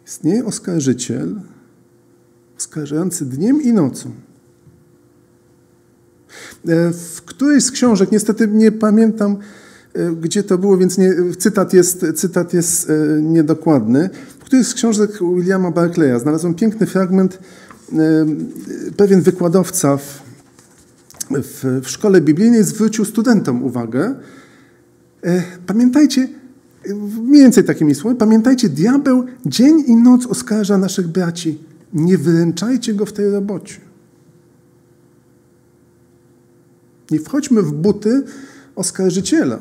Istnieje 0.08 0.46
oskarżyciel, 0.46 1.42
oskarżający 2.58 3.26
dniem 3.26 3.62
i 3.62 3.74
nocą. 3.74 4.12
E, 6.68 6.92
w 6.94 7.22
którejś 7.22 7.64
z 7.64 7.72
książek, 7.72 8.12
niestety 8.12 8.48
nie 8.48 8.72
pamiętam, 8.72 9.38
e, 9.94 10.12
gdzie 10.12 10.44
to 10.44 10.58
było, 10.58 10.78
więc 10.78 10.98
nie, 10.98 11.14
cytat, 11.38 11.74
jest, 11.74 12.06
cytat 12.16 12.54
jest 12.54 12.90
e, 12.90 13.22
niedokładny. 13.22 14.10
W 14.54 14.56
którejś 14.56 14.68
z 14.68 14.74
książek 14.74 15.12
Williama 15.36 15.72
Barclaya 15.72 16.20
znalazłem 16.20 16.54
piękny 16.54 16.88
fragment. 16.88 17.40
Pewien 18.98 19.22
wykładowca 19.22 19.98
w, 19.98 20.22
w, 21.32 21.82
w 21.84 21.90
szkole 21.90 22.22
biblijnej 22.22 22.64
zwrócił 22.64 23.06
studentom 23.06 23.64
uwagę. 23.64 24.16
Pamiętajcie, 25.68 26.30
mniej 27.22 27.42
więcej 27.42 27.64
takimi 27.64 27.96
słowami, 27.96 28.20
pamiętajcie, 28.20 28.70
diabeł 28.70 29.26
dzień 29.46 29.84
i 29.88 29.96
noc 29.96 30.26
oskarża 30.26 30.78
naszych 30.78 31.08
braci. 31.08 31.60
Nie 31.94 32.18
wyręczajcie 32.18 32.94
go 32.94 33.06
w 33.06 33.14
tej 33.14 33.30
robocie. 33.30 33.76
Nie 37.12 37.20
wchodźmy 37.20 37.62
w 37.62 37.72
buty 37.72 38.24
oskarżyciela. 38.76 39.60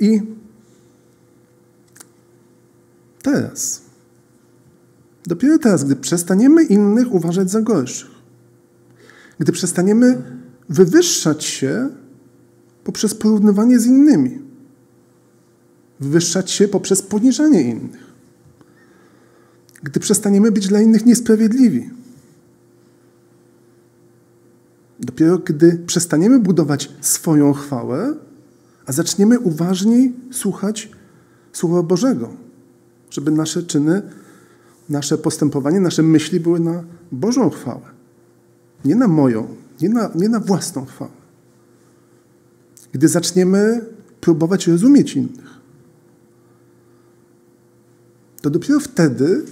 I 0.00 0.37
teraz, 3.22 3.82
dopiero 5.26 5.58
teraz, 5.58 5.84
gdy 5.84 5.96
przestaniemy 5.96 6.64
innych 6.64 7.14
uważać 7.14 7.50
za 7.50 7.60
gorszych, 7.60 8.10
gdy 9.38 9.52
przestaniemy 9.52 10.22
wywyższać 10.68 11.44
się 11.44 11.90
poprzez 12.84 13.14
porównywanie 13.14 13.78
z 13.78 13.86
innymi, 13.86 14.42
wywyższać 16.00 16.50
się 16.50 16.68
poprzez 16.68 17.02
poniżanie 17.02 17.62
innych, 17.62 18.12
gdy 19.82 20.00
przestaniemy 20.00 20.52
być 20.52 20.68
dla 20.68 20.80
innych 20.80 21.06
niesprawiedliwi, 21.06 21.90
Dopiero 25.00 25.38
gdy 25.38 25.78
przestaniemy 25.86 26.38
budować 26.38 26.92
swoją 27.00 27.52
chwałę, 27.52 28.14
a 28.86 28.92
zaczniemy 28.92 29.38
uważniej 29.40 30.14
słuchać 30.30 30.90
Słowa 31.52 31.82
Bożego, 31.82 32.32
żeby 33.18 33.30
nasze 33.30 33.62
czyny, 33.62 34.02
nasze 34.88 35.18
postępowanie, 35.18 35.80
nasze 35.80 36.02
myśli 36.02 36.40
były 36.40 36.60
na 36.60 36.84
Bożą 37.12 37.50
chwałę. 37.50 37.80
Nie 38.84 38.96
na 38.96 39.08
moją, 39.08 39.48
nie 39.80 39.88
na, 39.88 40.10
nie 40.14 40.28
na 40.28 40.40
własną 40.40 40.86
chwałę. 40.86 41.10
Gdy 42.92 43.08
zaczniemy 43.08 43.84
próbować 44.20 44.66
rozumieć 44.66 45.16
innych, 45.16 45.50
to 48.40 48.50
dopiero 48.50 48.80
wtedy 48.80 49.42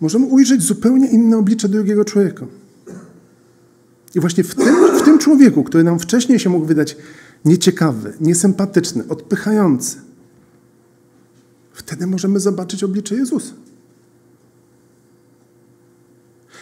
możemy 0.00 0.26
ujrzeć 0.26 0.62
zupełnie 0.62 1.10
inne 1.10 1.36
oblicze 1.36 1.68
drugiego 1.68 2.04
człowieka. 2.04 2.46
I 4.14 4.20
właśnie 4.20 4.44
w 4.44 4.54
tym, 4.54 4.98
w 4.98 5.02
tym 5.02 5.18
człowieku, 5.18 5.64
który 5.64 5.84
nam 5.84 5.98
wcześniej 5.98 6.38
się 6.38 6.50
mógł 6.50 6.66
wydać 6.66 6.96
nieciekawy, 7.44 8.12
niesympatyczny, 8.20 9.08
odpychający, 9.08 10.05
wtedy 11.76 12.06
możemy 12.06 12.40
zobaczyć 12.40 12.84
oblicze 12.84 13.14
Jezusa. 13.14 13.54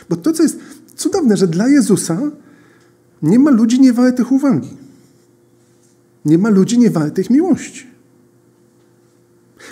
Bo 0.08 0.16
to, 0.16 0.32
co 0.32 0.42
jest 0.42 0.58
cudowne, 0.96 1.36
że 1.36 1.46
dla 1.46 1.68
Jezusa 1.68 2.20
nie 3.22 3.38
ma 3.38 3.50
ludzi 3.50 3.80
niewartych 3.80 4.32
uwagi. 4.32 4.76
Nie 6.24 6.38
ma 6.38 6.48
ludzi 6.48 6.78
niewartych 6.78 7.30
miłości. 7.30 7.86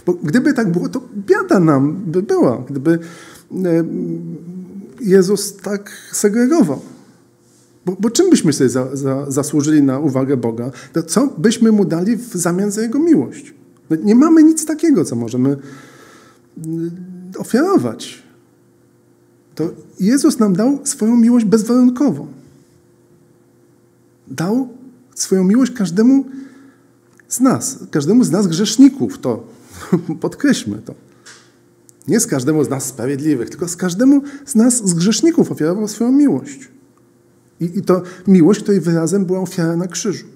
Bo 0.06 0.14
gdyby 0.14 0.54
tak 0.54 0.72
było, 0.72 0.88
to 0.88 1.02
biada 1.16 1.60
nam 1.60 1.96
by 2.06 2.22
była, 2.22 2.64
gdyby 2.70 2.98
e, 3.64 3.84
Jezus 5.00 5.56
tak 5.56 5.90
segregował. 6.12 6.80
Bo, 7.86 7.96
bo 8.00 8.10
czym 8.10 8.30
byśmy 8.30 8.52
sobie 8.52 8.70
za, 8.70 8.96
za, 8.96 9.30
zasłużyli 9.30 9.82
na 9.82 9.98
uwagę 9.98 10.36
Boga? 10.36 10.70
To 10.92 11.02
co 11.02 11.26
byśmy 11.38 11.72
mu 11.72 11.84
dali 11.84 12.16
w 12.16 12.36
zamian 12.36 12.70
za 12.70 12.82
Jego 12.82 12.98
miłość? 12.98 13.54
No 13.96 14.04
nie 14.04 14.14
mamy 14.14 14.42
nic 14.42 14.66
takiego, 14.66 15.04
co 15.04 15.16
możemy 15.16 15.56
mm, 16.66 16.90
ofiarować. 17.38 18.22
To 19.54 19.70
Jezus 20.00 20.38
nam 20.38 20.56
dał 20.56 20.86
swoją 20.86 21.16
miłość 21.16 21.44
bezwarunkowo. 21.44 22.26
Dał 24.28 24.68
swoją 25.14 25.44
miłość 25.44 25.72
każdemu 25.72 26.24
z 27.28 27.40
nas, 27.40 27.78
każdemu 27.90 28.24
z 28.24 28.30
nas 28.30 28.46
grzeszników, 28.46 29.18
to 29.18 29.46
podkreślmy 30.20 30.78
to. 30.78 30.94
Nie 32.08 32.20
z 32.20 32.26
każdemu 32.26 32.64
z 32.64 32.68
nas 32.68 32.84
sprawiedliwych, 32.84 33.50
tylko 33.50 33.68
z 33.68 33.76
każdemu 33.76 34.22
z 34.46 34.54
nas 34.54 34.88
z 34.88 34.94
grzeszników 34.94 35.52
ofiarował 35.52 35.88
swoją 35.88 36.12
miłość. 36.12 36.68
I, 37.60 37.78
I 37.78 37.82
to 37.82 38.02
miłość, 38.26 38.62
której 38.62 38.80
wyrazem 38.80 39.24
była 39.24 39.40
ofiara 39.40 39.76
na 39.76 39.88
krzyżu. 39.88 40.26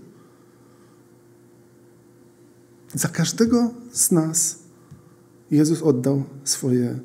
Za 2.97 3.09
każdego 3.09 3.75
z 3.93 4.11
nas 4.11 4.59
Jezus 5.51 5.83
oddał 5.83 6.25
swoje, 6.45 6.99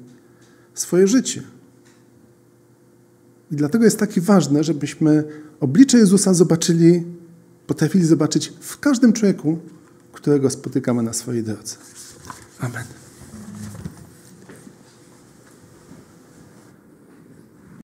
swoje 0.74 1.08
życie. 1.08 1.44
I 3.52 3.56
dlatego 3.56 3.86
jest 3.86 4.00
takie 4.00 4.22
ważne, 4.22 4.64
żebyśmy 4.64 5.24
oblicze 5.60 5.98
Jezusa 5.98 6.34
zobaczyli, 6.34 7.04
potrafili 7.68 8.06
zobaczyć 8.06 8.54
w 8.60 8.80
każdym 8.80 9.14
człowieku, 9.14 9.60
którego 10.14 10.50
spotykamy 10.50 11.04
na 11.04 11.14
swojej 11.14 11.44
drodze. 11.44 11.76
Amen. 12.60 13.01